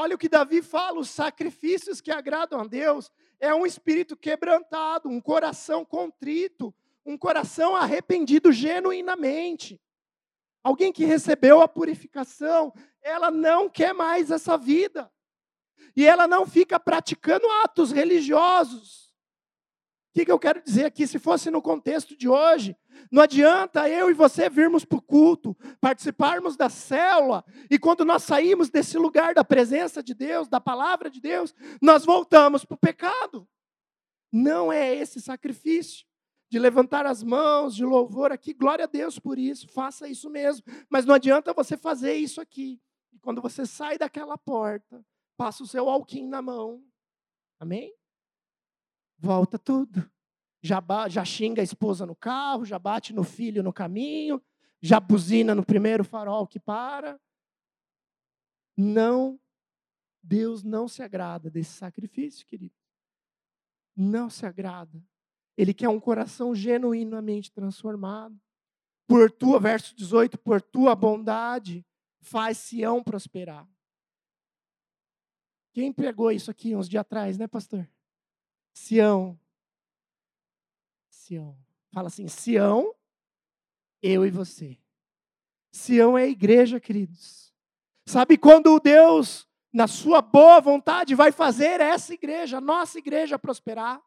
Olha 0.00 0.14
o 0.14 0.18
que 0.18 0.30
Davi 0.30 0.62
fala: 0.62 0.98
os 0.98 1.10
sacrifícios 1.10 2.00
que 2.00 2.10
agradam 2.10 2.58
a 2.58 2.66
Deus 2.66 3.12
é 3.38 3.54
um 3.54 3.66
espírito 3.66 4.16
quebrantado, 4.16 5.10
um 5.10 5.20
coração 5.20 5.84
contrito, 5.84 6.74
um 7.04 7.18
coração 7.18 7.76
arrependido 7.76 8.50
genuinamente. 8.50 9.78
Alguém 10.64 10.90
que 10.90 11.04
recebeu 11.04 11.60
a 11.60 11.68
purificação, 11.68 12.72
ela 13.02 13.30
não 13.30 13.68
quer 13.68 13.92
mais 13.92 14.30
essa 14.30 14.56
vida. 14.56 15.12
E 15.94 16.06
ela 16.06 16.26
não 16.26 16.46
fica 16.46 16.80
praticando 16.80 17.46
atos 17.62 17.92
religiosos. 17.92 19.09
O 20.10 20.12
que, 20.12 20.24
que 20.24 20.32
eu 20.32 20.40
quero 20.40 20.60
dizer 20.60 20.86
aqui? 20.86 21.06
Se 21.06 21.20
fosse 21.20 21.52
no 21.52 21.62
contexto 21.62 22.16
de 22.16 22.28
hoje, 22.28 22.76
não 23.12 23.22
adianta 23.22 23.88
eu 23.88 24.10
e 24.10 24.14
você 24.14 24.50
virmos 24.50 24.84
para 24.84 24.98
o 24.98 25.02
culto, 25.02 25.56
participarmos 25.80 26.56
da 26.56 26.68
célula, 26.68 27.44
e 27.70 27.78
quando 27.78 28.04
nós 28.04 28.24
saímos 28.24 28.70
desse 28.70 28.98
lugar 28.98 29.34
da 29.34 29.44
presença 29.44 30.02
de 30.02 30.12
Deus, 30.12 30.48
da 30.48 30.60
palavra 30.60 31.08
de 31.08 31.20
Deus, 31.20 31.54
nós 31.80 32.04
voltamos 32.04 32.64
para 32.64 32.74
o 32.74 32.78
pecado. 32.78 33.48
Não 34.32 34.72
é 34.72 34.92
esse 34.92 35.20
sacrifício 35.20 36.04
de 36.50 36.58
levantar 36.58 37.06
as 37.06 37.22
mãos, 37.22 37.76
de 37.76 37.84
louvor 37.84 38.32
aqui, 38.32 38.52
glória 38.52 38.86
a 38.86 38.88
Deus 38.88 39.16
por 39.16 39.38
isso, 39.38 39.68
faça 39.68 40.08
isso 40.08 40.28
mesmo. 40.28 40.64
Mas 40.88 41.04
não 41.04 41.14
adianta 41.14 41.52
você 41.52 41.76
fazer 41.76 42.14
isso 42.14 42.40
aqui. 42.40 42.80
E 43.12 43.18
quando 43.20 43.40
você 43.40 43.64
sai 43.64 43.96
daquela 43.96 44.36
porta, 44.36 45.06
passa 45.36 45.62
o 45.62 45.66
seu 45.68 45.88
alquim 45.88 46.26
na 46.26 46.42
mão. 46.42 46.82
Amém? 47.60 47.94
Volta 49.20 49.58
tudo. 49.58 50.10
Já, 50.62 50.82
já 51.08 51.24
xinga 51.24 51.62
a 51.62 51.64
esposa 51.64 52.04
no 52.04 52.14
carro, 52.14 52.64
já 52.64 52.78
bate 52.78 53.12
no 53.12 53.24
filho 53.24 53.62
no 53.62 53.72
caminho, 53.72 54.42
já 54.80 54.98
buzina 54.98 55.54
no 55.54 55.64
primeiro 55.64 56.04
farol 56.04 56.46
que 56.46 56.58
para. 56.58 57.20
Não, 58.76 59.38
Deus 60.22 60.62
não 60.62 60.88
se 60.88 61.02
agrada 61.02 61.50
desse 61.50 61.72
sacrifício, 61.72 62.46
querido. 62.46 62.74
Não 63.96 64.28
se 64.28 64.44
agrada. 64.46 65.02
Ele 65.56 65.74
quer 65.74 65.88
um 65.88 66.00
coração 66.00 66.54
genuinamente 66.54 67.52
transformado. 67.52 68.38
Por 69.06 69.30
tua, 69.30 69.58
verso 69.58 69.94
18, 69.94 70.38
por 70.38 70.62
tua 70.62 70.94
bondade, 70.94 71.84
faz 72.20 72.58
Sião 72.58 73.02
prosperar. 73.02 73.68
Quem 75.72 75.92
pregou 75.92 76.30
isso 76.30 76.50
aqui 76.50 76.74
uns 76.74 76.88
dias 76.88 77.00
atrás, 77.00 77.36
né, 77.38 77.46
pastor? 77.46 77.88
Sião. 78.80 79.38
Sião. 81.10 81.56
Fala 81.92 82.08
assim: 82.08 82.26
Sião, 82.26 82.94
eu 84.02 84.24
e 84.24 84.30
você. 84.30 84.78
Sião 85.70 86.16
é 86.16 86.24
a 86.24 86.28
igreja, 86.28 86.80
queridos. 86.80 87.52
Sabe 88.06 88.38
quando 88.38 88.80
Deus 88.80 89.46
na 89.72 89.86
sua 89.86 90.20
boa 90.20 90.60
vontade, 90.60 91.14
vai 91.14 91.30
fazer 91.30 91.80
essa 91.80 92.14
igreja, 92.14 92.60
nossa 92.60 92.98
igreja, 92.98 93.38
prosperar. 93.38 94.02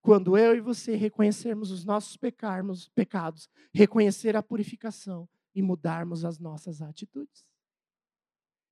Quando 0.00 0.38
eu 0.38 0.56
e 0.56 0.60
você 0.60 0.94
reconhecermos 0.94 1.70
os 1.70 1.84
nossos 1.84 2.16
pecarmos, 2.16 2.88
pecados, 2.88 3.50
reconhecer 3.74 4.36
a 4.36 4.42
purificação 4.42 5.28
e 5.54 5.60
mudarmos 5.60 6.24
as 6.24 6.38
nossas 6.38 6.80
atitudes. 6.80 7.44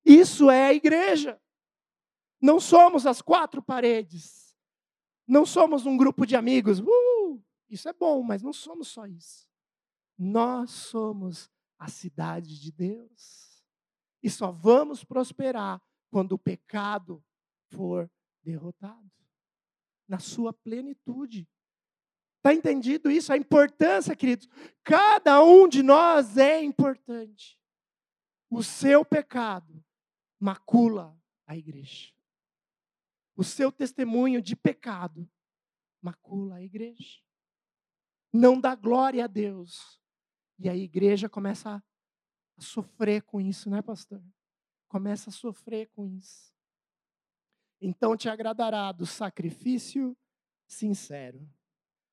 Isso 0.05 0.49
é 0.49 0.69
a 0.69 0.73
igreja. 0.73 1.39
Não 2.41 2.59
somos 2.59 3.05
as 3.05 3.21
quatro 3.21 3.61
paredes. 3.61 4.46
Não 5.27 5.45
somos 5.45 5.87
um 5.87 5.97
grupo 5.97 6.25
de 6.25 6.37
amigos. 6.37 6.81
Uh, 6.81 7.43
isso 7.69 7.89
é 7.89 7.93
bom, 7.93 8.23
mas 8.23 8.43
não 8.43 8.53
somos 8.53 8.89
só 8.89 9.07
isso. 9.07 9.47
Nós 10.17 10.71
somos 10.71 11.51
a 11.79 11.89
cidade 11.89 12.61
de 12.61 12.71
Deus. 12.73 13.63
E 14.23 14.31
só 14.31 14.51
vamos 14.51 15.05
prosperar 15.05 15.81
quando 16.11 16.33
o 16.33 16.39
pecado 16.39 17.23
for 17.71 18.11
derrotado 18.43 19.11
na 20.09 20.19
sua 20.19 20.53
plenitude. 20.53 21.49
Está 22.39 22.55
entendido 22.55 23.11
isso? 23.11 23.33
A 23.33 23.37
importância, 23.37 24.15
queridos. 24.15 24.49
Cada 24.85 25.43
um 25.43 25.69
de 25.69 25.83
nós 25.83 26.39
é 26.39 26.63
importante. 26.63 27.59
O 28.49 28.63
seu 28.63 29.05
pecado 29.05 29.85
macula 30.39 31.19
a 31.47 31.57
igreja. 31.57 32.16
O 33.37 33.45
seu 33.45 33.71
testemunho 33.71 34.41
de 34.41 34.57
pecado 34.57 35.29
macula 36.01 36.57
a 36.57 36.63
igreja. 36.63 37.21
Não 38.33 38.59
dá 38.59 38.75
glória 38.75 39.25
a 39.25 39.27
Deus. 39.27 40.01
E 40.59 40.69
a 40.69 40.75
igreja 40.75 41.29
começa 41.29 41.77
a 41.77 41.83
sofrer 42.61 43.23
com 43.23 43.41
isso, 43.41 43.69
né, 43.69 43.83
pastor? 43.83 44.23
Começa 44.89 45.29
a 45.29 45.33
sofrer 45.33 45.91
com 45.91 46.07
isso. 46.07 46.51
Então 47.81 48.17
te 48.17 48.29
agradará 48.29 48.91
do 48.91 49.05
sacrifício 49.05 50.17
sincero. 50.67 51.47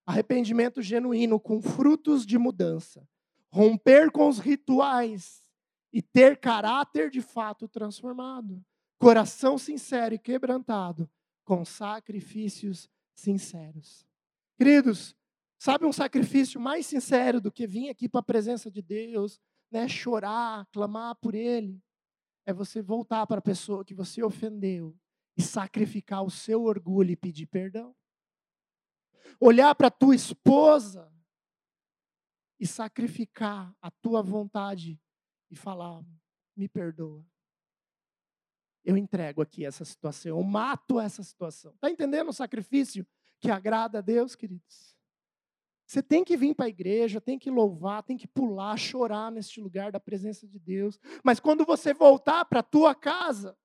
Arrependimento 0.05 0.81
genuíno 0.81 1.39
com 1.39 1.61
frutos 1.61 2.25
de 2.25 2.37
mudança. 2.37 3.07
Romper 3.49 4.11
com 4.11 4.27
os 4.27 4.39
rituais 4.39 5.41
e 5.93 6.01
ter 6.01 6.37
caráter 6.37 7.09
de 7.09 7.21
fato 7.21 7.67
transformado. 7.67 8.63
Coração 9.03 9.57
sincero 9.57 10.15
e 10.15 10.17
quebrantado 10.17 11.09
com 11.43 11.65
sacrifícios 11.65 12.89
sinceros. 13.13 14.07
Queridos, 14.57 15.13
sabe 15.59 15.85
um 15.85 15.91
sacrifício 15.91 16.57
mais 16.57 16.85
sincero 16.85 17.41
do 17.41 17.51
que 17.51 17.67
vir 17.67 17.89
aqui 17.89 18.07
para 18.07 18.21
a 18.21 18.23
presença 18.23 18.71
de 18.71 18.81
Deus, 18.81 19.41
né, 19.69 19.89
chorar, 19.89 20.65
clamar 20.71 21.15
por 21.15 21.35
Ele? 21.35 21.83
É 22.45 22.53
você 22.53 22.81
voltar 22.81 23.27
para 23.27 23.39
a 23.39 23.41
pessoa 23.41 23.83
que 23.83 23.93
você 23.93 24.23
ofendeu 24.23 24.97
e 25.35 25.41
sacrificar 25.41 26.23
o 26.23 26.31
seu 26.31 26.63
orgulho 26.63 27.11
e 27.11 27.17
pedir 27.17 27.47
perdão. 27.47 27.93
Olhar 29.37 29.75
para 29.75 29.87
a 29.87 29.91
tua 29.91 30.15
esposa 30.15 31.11
e 32.57 32.65
sacrificar 32.65 33.75
a 33.81 33.91
tua 33.91 34.23
vontade 34.23 34.97
e 35.51 35.57
falar: 35.57 36.01
me 36.55 36.69
perdoa. 36.69 37.32
Eu 38.83 38.97
entrego 38.97 39.41
aqui 39.41 39.65
essa 39.65 39.85
situação, 39.85 40.37
eu 40.37 40.43
mato 40.43 40.99
essa 40.99 41.23
situação. 41.23 41.71
Está 41.73 41.89
entendendo 41.89 42.29
o 42.29 42.33
sacrifício 42.33 43.05
que 43.39 43.49
agrada 43.49 43.99
a 43.99 44.01
Deus, 44.01 44.35
queridos? 44.35 44.93
Você 45.85 46.01
tem 46.01 46.23
que 46.23 46.35
vir 46.35 46.55
para 46.55 46.65
a 46.65 46.69
igreja, 46.69 47.21
tem 47.21 47.37
que 47.37 47.51
louvar, 47.51 48.03
tem 48.03 48.17
que 48.17 48.27
pular, 48.27 48.75
chorar 48.77 49.31
neste 49.31 49.61
lugar 49.61 49.91
da 49.91 49.99
presença 49.99 50.47
de 50.47 50.59
Deus. 50.59 50.99
Mas 51.23 51.39
quando 51.39 51.65
você 51.65 51.93
voltar 51.93 52.45
para 52.45 52.61
a 52.61 52.63
tua 52.63 52.95
casa, 52.95 53.57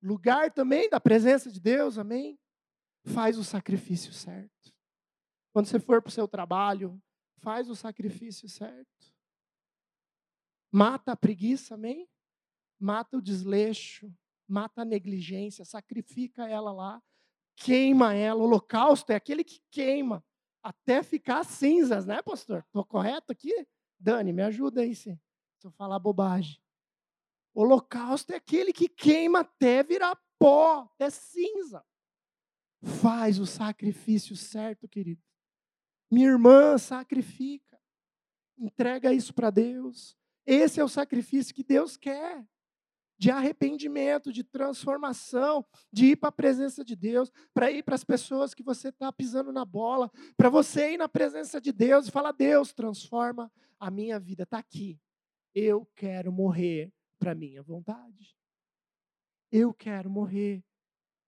lugar 0.00 0.50
também 0.52 0.88
da 0.88 1.00
presença 1.00 1.50
de 1.50 1.60
Deus, 1.60 1.98
amém? 1.98 2.38
Faz 3.04 3.36
o 3.36 3.44
sacrifício 3.44 4.12
certo. 4.12 4.72
Quando 5.52 5.66
você 5.66 5.78
for 5.78 6.00
para 6.00 6.08
o 6.08 6.12
seu 6.12 6.26
trabalho, 6.26 7.00
faz 7.38 7.68
o 7.68 7.76
sacrifício 7.76 8.48
certo. 8.48 9.12
Mata 10.70 11.12
a 11.12 11.16
preguiça, 11.16 11.74
amém? 11.74 12.08
Mata 12.82 13.16
o 13.18 13.22
desleixo, 13.22 14.12
mata 14.44 14.82
a 14.82 14.84
negligência, 14.84 15.64
sacrifica 15.64 16.48
ela 16.48 16.72
lá, 16.72 17.00
queima 17.54 18.12
ela. 18.12 18.40
O 18.40 18.42
holocausto 18.42 19.12
é 19.12 19.14
aquele 19.14 19.44
que 19.44 19.62
queima 19.70 20.24
até 20.60 21.00
ficar 21.00 21.44
cinzas, 21.44 22.06
né, 22.06 22.20
pastor? 22.22 22.64
Estou 22.66 22.84
correto 22.84 23.30
aqui? 23.30 23.52
Dani, 24.00 24.32
me 24.32 24.42
ajuda 24.42 24.80
aí 24.80 24.96
se, 24.96 25.16
eu 25.62 25.70
falar 25.70 26.00
bobagem. 26.00 26.60
Holocausto 27.54 28.32
é 28.32 28.36
aquele 28.36 28.72
que 28.72 28.88
queima 28.88 29.42
até 29.42 29.84
virar 29.84 30.20
pó, 30.36 30.80
até 30.80 31.08
cinza. 31.08 31.84
Faz 33.00 33.38
o 33.38 33.46
sacrifício 33.46 34.34
certo, 34.34 34.88
querido. 34.88 35.22
Minha 36.10 36.30
irmã 36.30 36.76
sacrifica. 36.78 37.80
Entrega 38.58 39.12
isso 39.12 39.32
para 39.32 39.50
Deus. 39.50 40.16
Esse 40.44 40.80
é 40.80 40.84
o 40.84 40.88
sacrifício 40.88 41.54
que 41.54 41.62
Deus 41.62 41.96
quer. 41.96 42.44
De 43.18 43.30
arrependimento, 43.30 44.32
de 44.32 44.42
transformação, 44.42 45.64
de 45.92 46.06
ir 46.06 46.16
para 46.16 46.30
a 46.30 46.32
presença 46.32 46.84
de 46.84 46.96
Deus, 46.96 47.30
para 47.54 47.70
ir 47.70 47.82
para 47.82 47.94
as 47.94 48.02
pessoas 48.02 48.52
que 48.52 48.62
você 48.62 48.88
está 48.88 49.12
pisando 49.12 49.52
na 49.52 49.64
bola, 49.64 50.10
para 50.36 50.48
você 50.48 50.94
ir 50.94 50.98
na 50.98 51.08
presença 51.08 51.60
de 51.60 51.72
Deus 51.72 52.08
e 52.08 52.10
falar: 52.10 52.32
Deus, 52.32 52.72
transforma 52.72 53.50
a 53.78 53.90
minha 53.90 54.18
vida. 54.18 54.42
Está 54.42 54.58
aqui. 54.58 54.98
Eu 55.54 55.86
quero 55.94 56.32
morrer 56.32 56.92
para 57.18 57.32
a 57.32 57.34
minha 57.34 57.62
vontade. 57.62 58.36
Eu 59.50 59.72
quero 59.74 60.08
morrer 60.08 60.64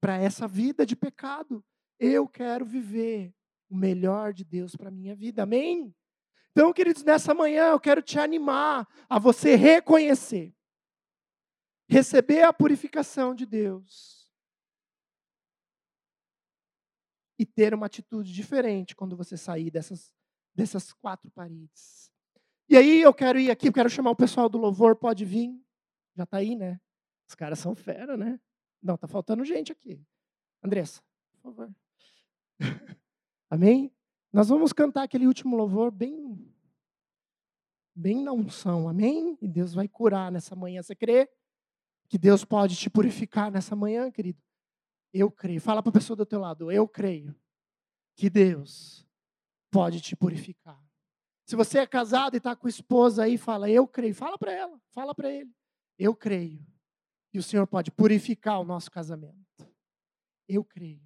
para 0.01 0.17
essa 0.17 0.49
vida 0.49 0.85
de 0.85 0.97
pecado. 0.97 1.65
Eu 1.99 2.27
quero 2.27 2.65
viver 2.65 3.35
o 3.69 3.77
melhor 3.77 4.33
de 4.33 4.45
Deus 4.45 4.75
para 4.75 4.89
a 4.89 4.93
minha 4.93 5.15
vida. 5.15 5.43
Amém? 5.43 5.95
Então, 6.53 6.73
queridos, 6.73 7.03
nessa 7.03 7.35
manhã 7.35 7.71
eu 7.71 7.81
quero 7.81 8.01
te 8.01 8.19
animar 8.19 8.87
a 9.09 9.19
você 9.19 9.57
reconhecer, 9.57 10.54
receber 11.89 12.43
a 12.43 12.53
purificação 12.53 13.35
de 13.35 13.47
Deus 13.47 14.29
e 17.39 17.45
ter 17.45 17.75
uma 17.75 17.87
atitude 17.87 18.33
diferente 18.33 18.95
quando 18.95 19.17
você 19.17 19.37
sair 19.37 19.71
dessas, 19.71 20.13
dessas 20.55 20.93
quatro 20.93 21.31
paredes. 21.31 22.11
E 22.69 22.77
aí 22.77 23.03
eu 23.03 23.13
quero 23.13 23.39
ir 23.39 23.51
aqui, 23.51 23.71
quero 23.71 23.91
chamar 23.91 24.11
o 24.11 24.17
pessoal 24.17 24.49
do 24.49 24.59
louvor, 24.59 24.97
pode 24.97 25.25
vir. 25.25 25.51
Já 26.17 26.25
está 26.25 26.39
aí, 26.39 26.57
né? 26.57 26.81
Os 27.29 27.35
caras 27.35 27.59
são 27.59 27.75
fera, 27.75 28.17
né? 28.17 28.41
Não, 28.83 28.97
tá 28.97 29.07
faltando 29.07 29.45
gente 29.45 29.73
aqui. 29.73 30.01
Andressa, 30.63 31.03
por 31.33 31.41
favor. 31.43 31.75
Amém? 33.51 33.93
Nós 34.33 34.49
vamos 34.49 34.73
cantar 34.73 35.03
aquele 35.03 35.27
último 35.27 35.57
louvor 35.57 35.91
bem 35.91 36.51
bem 37.95 38.23
na 38.23 38.33
unção. 38.33 38.89
Amém? 38.89 39.39
E 39.41 39.47
Deus 39.47 39.73
vai 39.73 39.87
curar 39.87 40.33
nessa 40.33 40.57
manhã. 40.57 40.83
Você 40.83 40.95
crê 40.95 41.31
que 42.09 42.19
Deus 42.19 42.45
pode 42.45 42.77
te 42.77 42.89
purificar 42.91 43.51
nessa 43.51 43.75
manhã, 43.75 44.11
querido? 44.11 44.43
Eu 45.13 45.31
creio. 45.31 45.61
Fala 45.61 45.83
para 45.83 45.91
a 45.91 45.93
pessoa 45.93 46.17
do 46.17 46.27
teu 46.27 46.41
lado, 46.41 46.71
eu 46.71 46.89
creio 46.89 47.35
que 48.17 48.31
Deus 48.31 49.07
pode 49.71 50.01
te 50.01 50.15
purificar. 50.15 50.81
Se 51.47 51.57
você 51.57 51.81
é 51.81 51.87
casado 51.87 52.35
e 52.35 52.39
está 52.39 52.57
com 52.57 52.67
a 52.67 52.71
esposa 52.71 53.25
aí, 53.25 53.37
fala, 53.37 53.69
eu 53.69 53.87
creio. 53.87 54.15
Fala 54.15 54.39
para 54.39 54.53
ela, 54.53 54.81
fala 54.93 55.15
para 55.15 55.31
ele. 55.31 55.53
Eu 55.99 56.15
creio 56.15 56.65
que 57.31 57.39
o 57.39 57.43
Senhor 57.43 57.67
pode 57.67 57.91
purificar 57.91 58.61
o 58.61 58.65
nosso 58.65 58.91
casamento. 58.91 59.69
Eu 60.49 60.65
creio. 60.65 61.03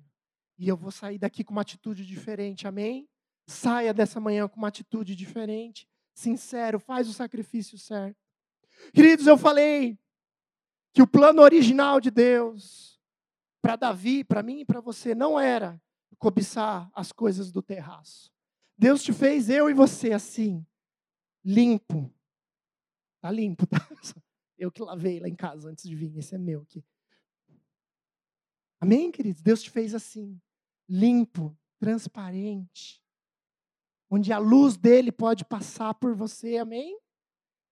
E 0.59 0.69
eu 0.69 0.77
vou 0.77 0.91
sair 0.91 1.19
daqui 1.19 1.43
com 1.43 1.53
uma 1.53 1.63
atitude 1.63 2.05
diferente, 2.05 2.67
amém? 2.69 3.09
Saia 3.47 3.95
dessa 3.95 4.21
manhã 4.21 4.47
com 4.49 4.59
uma 4.59 4.69
atitude 4.69 5.17
diferente, 5.17 5.89
sincero, 6.15 6.79
faz 6.79 7.09
o 7.09 7.13
sacrifício 7.13 7.79
certo. 7.79 8.19
Queridos, 8.93 9.27
eu 9.27 9.39
falei 9.39 9.99
que 10.99 11.03
o 11.03 11.07
plano 11.07 11.43
original 11.43 12.01
de 12.01 12.11
Deus 12.11 13.01
para 13.63 13.77
Davi, 13.77 14.25
para 14.25 14.43
mim 14.43 14.63
e 14.63 14.65
para 14.65 14.81
você 14.81 15.15
não 15.15 15.39
era 15.39 15.81
cobiçar 16.19 16.91
as 16.93 17.13
coisas 17.13 17.53
do 17.53 17.63
terraço. 17.63 18.33
Deus 18.77 19.01
te 19.05 19.13
fez 19.13 19.49
eu 19.49 19.71
e 19.71 19.75
você 19.75 20.11
assim, 20.11 20.67
limpo. 21.45 22.13
Tá 23.21 23.31
limpo, 23.31 23.65
tá? 23.65 23.79
Eu 24.59 24.73
que 24.73 24.83
lavei 24.83 25.21
lá 25.21 25.29
em 25.29 25.37
casa 25.37 25.69
antes 25.71 25.89
de 25.89 25.95
vir. 25.95 26.19
Esse 26.19 26.35
é 26.35 26.39
meu 26.39 26.63
aqui. 26.63 26.85
Amém, 28.81 29.13
queridos? 29.13 29.41
Deus 29.41 29.63
te 29.63 29.71
fez 29.71 29.95
assim, 29.95 30.37
limpo, 30.89 31.57
transparente, 31.79 33.01
onde 34.11 34.33
a 34.33 34.39
luz 34.39 34.77
dele 34.77 35.13
pode 35.13 35.45
passar 35.45 35.95
por 35.95 36.13
você, 36.17 36.57
amém? 36.57 36.99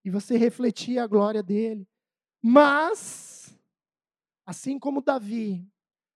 E 0.05 0.09
você 0.09 0.37
refletir 0.37 0.97
a 0.97 1.05
glória 1.05 1.43
dele. 1.43 1.85
Mas, 2.41 3.57
assim 4.45 4.79
como 4.79 5.01
Davi, 5.01 5.67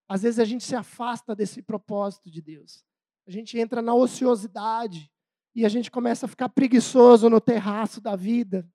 às 0.08 0.24
vezes 0.24 0.40
a 0.40 0.46
gente 0.46 0.64
se 0.64 0.76
afasta 0.76 1.36
desse 1.36 1.62
propósito 1.62 2.30
de 2.30 2.42
Deus. 2.42 2.86
A 3.26 3.32
gente 3.32 3.58
entra 3.58 3.82
na 3.82 3.94
ociosidade 3.94 5.12
e 5.56 5.66
a 5.66 5.70
gente 5.70 5.90
começa 5.90 6.26
a 6.26 6.30
ficar 6.30 6.50
preguiçoso 6.50 7.30
no 7.30 7.40
terraço 7.40 8.02
da 8.02 8.16
vida 8.16 8.70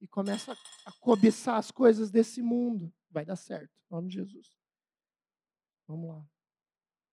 e 0.00 0.08
começa 0.08 0.56
a 0.86 0.92
cobiçar 1.00 1.56
as 1.56 1.70
coisas 1.70 2.10
desse 2.10 2.40
mundo. 2.40 2.92
Vai 3.10 3.24
dar 3.24 3.36
certo, 3.36 3.70
em 3.70 3.94
nome 3.94 4.08
de 4.08 4.14
Jesus. 4.14 4.56
Vamos 5.86 6.08
lá. 6.08 6.24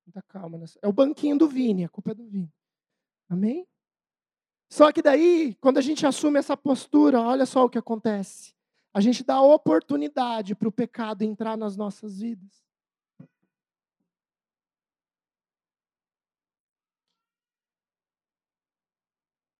Muita 0.05 0.21
calma. 0.21 0.57
Nessa... 0.57 0.79
É 0.81 0.87
o 0.87 0.93
banquinho 0.93 1.37
do 1.37 1.47
Vini, 1.47 1.83
a 1.83 1.89
culpa 1.89 2.11
é 2.11 2.13
do 2.13 2.25
Vini. 2.25 2.53
Amém? 3.29 3.67
Só 4.69 4.91
que 4.91 5.01
daí, 5.01 5.55
quando 5.55 5.77
a 5.77 5.81
gente 5.81 6.05
assume 6.05 6.39
essa 6.39 6.55
postura, 6.55 7.21
olha 7.21 7.45
só 7.45 7.65
o 7.65 7.69
que 7.69 7.77
acontece. 7.77 8.56
A 8.97 8.99
gente 8.99 9.23
dá 9.23 9.39
oportunidade 9.39 10.55
para 10.55 10.67
o 10.67 10.71
pecado 10.71 11.21
entrar 11.21 11.55
nas 11.55 11.77
nossas 11.77 12.19
vidas. 12.19 12.65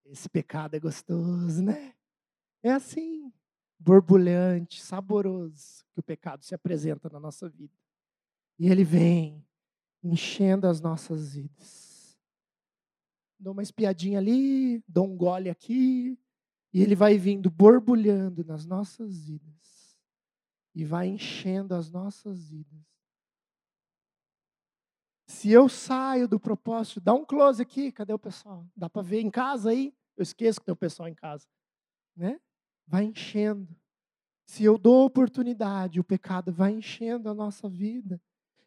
Esse 0.05 0.27
pecado 0.27 0.75
é 0.75 0.79
gostoso, 0.79 1.61
né? 1.61 1.93
É 2.63 2.71
assim, 2.71 3.31
borbulhante, 3.77 4.81
saboroso, 4.81 5.85
que 5.93 5.99
o 5.99 6.03
pecado 6.03 6.43
se 6.43 6.55
apresenta 6.55 7.07
na 7.07 7.19
nossa 7.19 7.47
vida. 7.47 7.77
E 8.57 8.67
ele 8.67 8.83
vem 8.83 9.45
enchendo 10.03 10.65
as 10.65 10.81
nossas 10.81 11.35
vidas. 11.35 12.17
Dou 13.37 13.53
uma 13.53 13.61
espiadinha 13.61 14.17
ali, 14.17 14.83
dou 14.87 15.05
um 15.05 15.15
gole 15.15 15.47
aqui, 15.47 16.17
e 16.77 16.81
ele 16.83 16.93
vai 16.93 17.17
vindo 17.17 17.49
borbulhando 17.49 18.45
nas 18.45 18.63
nossas 18.63 19.25
vidas. 19.25 19.97
E 20.75 20.85
vai 20.85 21.07
enchendo 21.07 21.73
as 21.73 21.89
nossas 21.89 22.49
vidas. 22.49 22.85
Se 25.25 25.49
eu 25.49 25.67
saio 25.67 26.27
do 26.27 26.39
propósito, 26.39 27.01
dá 27.01 27.15
um 27.15 27.25
close 27.25 27.59
aqui, 27.59 27.91
cadê 27.91 28.13
o 28.13 28.19
pessoal? 28.19 28.63
Dá 28.75 28.87
para 28.87 29.01
ver 29.01 29.21
em 29.21 29.31
casa 29.31 29.71
aí? 29.71 29.91
Eu 30.15 30.21
esqueço 30.21 30.59
que 30.59 30.67
tem 30.67 30.73
o 30.73 30.75
pessoal 30.75 31.09
em 31.09 31.15
casa, 31.15 31.47
né? 32.15 32.39
Vai 32.85 33.05
enchendo. 33.05 33.75
Se 34.45 34.63
eu 34.63 34.77
dou 34.77 35.03
oportunidade, 35.03 35.99
o 35.99 36.03
pecado 36.03 36.53
vai 36.53 36.73
enchendo 36.73 37.27
a 37.27 37.33
nossa 37.33 37.67
vida. 37.67 38.21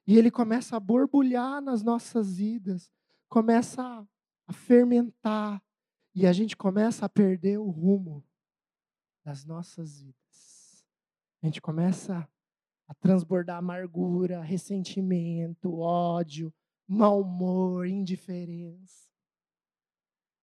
E 0.05 0.19
ele 0.19 0.33
começa 0.33 0.77
a 0.77 0.81
borbulhar 0.81 1.63
nas 1.63 1.85
nossas 1.85 2.39
vidas, 2.39 2.91
começa 3.29 4.05
a 4.49 4.53
fermentar, 4.53 5.63
e 6.15 6.27
a 6.27 6.33
gente 6.33 6.57
começa 6.57 7.07
a 7.07 7.09
perder 7.09 7.59
o 7.59 7.71
rumo 7.71 8.25
das 9.25 9.45
nossas 9.45 10.01
vidas. 10.01 10.85
A 11.43 11.47
gente 11.47 11.61
começa 11.61 12.29
a 12.87 12.95
transbordar 12.95 13.59
amargura, 13.59 14.43
ressentimento, 14.43 15.79
ódio, 15.79 16.53
mau 16.87 17.21
humor, 17.21 17.87
indiferença. 17.87 19.09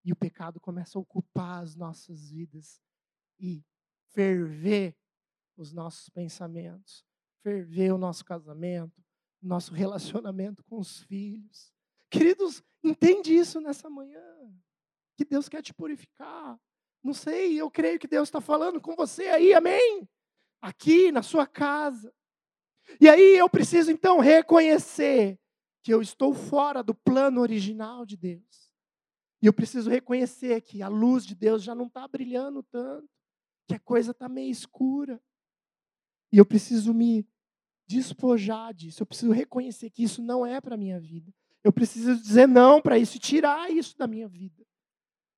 E 0.05 0.13
o 0.13 0.15
pecado 0.15 0.59
começa 0.59 0.97
a 0.97 1.01
ocupar 1.01 1.61
as 1.61 1.75
nossas 1.75 2.31
vidas 2.31 2.81
e 3.37 3.63
ferver 4.13 4.95
os 5.57 5.73
nossos 5.73 6.07
pensamentos, 6.09 7.05
ferver 7.43 7.91
o 7.91 7.97
nosso 7.97 8.23
casamento, 8.23 9.03
nosso 9.41 9.73
relacionamento 9.73 10.63
com 10.63 10.79
os 10.79 11.01
filhos. 11.03 11.73
Queridos, 12.09 12.63
entende 12.81 13.35
isso 13.35 13.59
nessa 13.59 13.89
manhã. 13.89 14.23
Que 15.17 15.25
Deus 15.25 15.49
quer 15.49 15.61
te 15.61 15.73
purificar. 15.73 16.57
Não 17.03 17.13
sei, 17.13 17.59
eu 17.59 17.69
creio 17.69 17.99
que 17.99 18.07
Deus 18.07 18.27
está 18.27 18.39
falando 18.39 18.79
com 18.79 18.95
você 18.95 19.23
aí, 19.29 19.53
amém? 19.53 20.07
Aqui 20.61 21.11
na 21.11 21.23
sua 21.23 21.47
casa. 21.47 22.13
E 23.01 23.09
aí 23.09 23.37
eu 23.37 23.49
preciso 23.49 23.91
então 23.91 24.19
reconhecer 24.19 25.39
que 25.83 25.93
eu 25.93 26.01
estou 26.01 26.33
fora 26.33 26.83
do 26.83 26.93
plano 26.93 27.41
original 27.41 28.05
de 28.05 28.15
Deus. 28.15 28.71
E 29.41 29.47
eu 29.47 29.53
preciso 29.53 29.89
reconhecer 29.89 30.61
que 30.61 30.81
a 30.81 30.87
luz 30.87 31.25
de 31.25 31.33
Deus 31.33 31.63
já 31.63 31.73
não 31.73 31.87
está 31.87 32.07
brilhando 32.07 32.61
tanto, 32.63 33.09
que 33.67 33.73
a 33.73 33.79
coisa 33.79 34.11
está 34.11 34.27
meio 34.29 34.51
escura. 34.51 35.21
E 36.31 36.37
eu 36.37 36.45
preciso 36.45 36.93
me 36.93 37.27
despojar 37.87 38.73
disso. 38.73 39.01
Eu 39.01 39.07
preciso 39.07 39.31
reconhecer 39.31 39.89
que 39.89 40.03
isso 40.03 40.21
não 40.21 40.45
é 40.45 40.59
para 40.59 40.75
a 40.75 40.77
minha 40.77 40.99
vida. 40.99 41.33
Eu 41.63 41.71
preciso 41.71 42.15
dizer 42.15 42.47
não 42.47 42.81
para 42.81 42.99
isso 42.99 43.17
e 43.17 43.19
tirar 43.19 43.71
isso 43.71 43.97
da 43.97 44.07
minha 44.07 44.27
vida. 44.27 44.66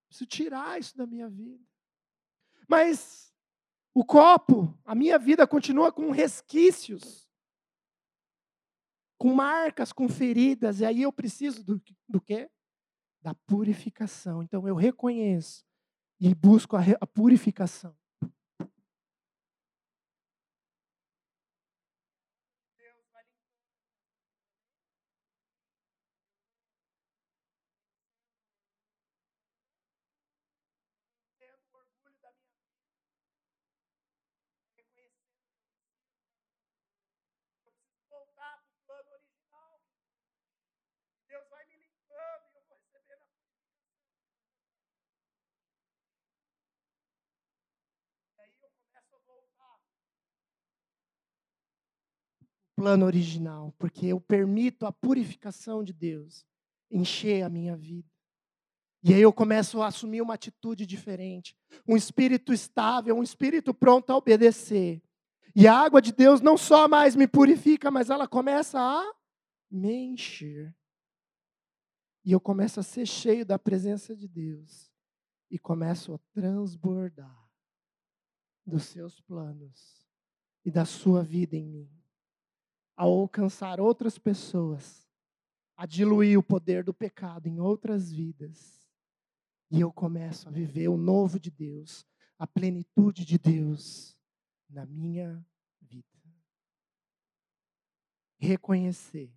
Preciso 0.10 0.28
tirar 0.28 0.80
isso 0.80 0.98
da 0.98 1.06
minha 1.06 1.30
vida. 1.30 1.64
Mas 2.68 3.34
o 3.94 4.04
copo, 4.04 4.78
a 4.84 4.94
minha 4.94 5.18
vida 5.18 5.48
continua 5.48 5.92
com 5.92 6.12
resquícios, 6.12 7.30
com 9.18 9.34
marcas, 9.34 9.94
com 9.94 10.08
feridas, 10.08 10.80
e 10.80 10.86
aí 10.86 11.04
eu 11.04 11.12
preciso 11.12 11.64
do, 11.64 11.82
do 12.08 12.20
quê? 12.20 12.50
Da 13.22 13.34
purificação. 13.34 14.42
Então 14.42 14.68
eu 14.68 14.76
reconheço 14.76 15.66
e 16.20 16.34
busco 16.34 16.76
a, 16.76 16.82
a 17.00 17.08
purificação. 17.08 17.96
Plano 52.80 53.06
original, 53.06 53.76
porque 53.78 54.06
eu 54.06 54.22
permito 54.22 54.86
a 54.86 54.92
purificação 54.92 55.84
de 55.84 55.92
Deus 55.92 56.46
encher 56.90 57.44
a 57.44 57.50
minha 57.50 57.76
vida. 57.76 58.08
E 59.04 59.14
aí 59.14 59.22
eu 59.22 59.34
começo 59.34 59.82
a 59.82 59.88
assumir 59.88 60.22
uma 60.22 60.36
atitude 60.36 60.86
diferente, 60.86 61.58
um 61.86 61.98
espírito 61.98 62.54
estável, 62.54 63.18
um 63.18 63.24
espírito 63.24 63.74
pronto 63.74 64.10
a 64.12 64.16
obedecer. 64.16 65.04
E 65.54 65.68
a 65.68 65.78
água 65.78 66.02
de 66.02 66.14
Deus 66.14 66.40
não 66.40 66.58
só 66.58 66.88
mais 66.88 67.18
me 67.18 67.28
purifica, 67.28 67.92
mas 67.92 68.10
ela 68.10 68.26
começa 68.26 68.80
a 68.80 69.14
me 69.70 69.94
encher. 69.94 70.74
E 72.24 72.32
eu 72.32 72.40
começo 72.40 72.80
a 72.80 72.84
ser 72.84 73.06
cheio 73.06 73.46
da 73.46 73.60
presença 73.60 74.16
de 74.16 74.28
Deus 74.28 74.90
e 75.52 75.60
começo 75.60 76.14
a 76.14 76.20
transbordar 76.32 77.50
dos 78.66 78.84
seus 78.84 79.20
planos 79.20 80.08
e 80.64 80.72
da 80.72 80.86
sua 80.86 81.22
vida 81.22 81.58
em 81.58 81.66
mim 81.66 81.99
a 83.00 83.04
alcançar 83.04 83.80
outras 83.80 84.18
pessoas, 84.18 85.08
a 85.78 85.86
diluir 85.86 86.38
o 86.38 86.44
poder 86.44 86.84
do 86.84 86.94
pecado 86.94 87.48
em 87.48 87.58
outras 87.58 88.12
vidas. 88.12 88.86
E 89.72 89.80
eu 89.80 89.90
começo 89.90 90.50
a 90.50 90.52
viver 90.52 90.90
o 90.90 90.98
novo 90.98 91.40
de 91.40 91.50
Deus, 91.50 92.06
a 92.38 92.46
plenitude 92.46 93.24
de 93.24 93.38
Deus 93.38 94.18
na 94.70 94.86
minha 94.86 95.42
vida. 95.82 96.04
Reconhecer, 98.38 99.34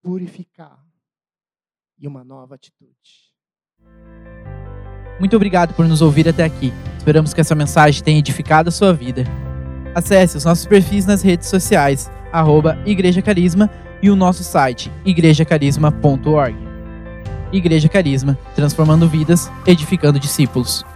purificar 0.00 0.86
e 1.98 2.06
uma 2.06 2.22
nova 2.22 2.54
atitude. 2.54 3.34
Muito 5.18 5.34
obrigado 5.34 5.74
por 5.74 5.88
nos 5.88 6.02
ouvir 6.02 6.28
até 6.28 6.44
aqui. 6.44 6.70
Esperamos 6.98 7.34
que 7.34 7.40
essa 7.40 7.56
mensagem 7.56 8.04
tenha 8.04 8.20
edificado 8.20 8.68
a 8.68 8.72
sua 8.72 8.92
vida. 8.92 9.24
Acesse 9.98 10.36
os 10.36 10.44
nossos 10.44 10.64
perfis 10.64 11.04
nas 11.06 11.22
redes 11.22 11.48
sociais, 11.48 12.08
arroba 12.32 12.78
Igreja 12.86 13.20
Carisma 13.20 13.68
e 14.00 14.08
o 14.08 14.14
nosso 14.14 14.44
site, 14.44 14.92
igrejacarisma.org. 15.04 16.56
Igreja 17.52 17.88
Carisma, 17.88 18.38
transformando 18.54 19.08
vidas, 19.08 19.50
edificando 19.66 20.20
discípulos. 20.20 20.86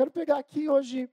Quero 0.00 0.10
pegar 0.10 0.38
aqui 0.38 0.66
hoje 0.66 1.10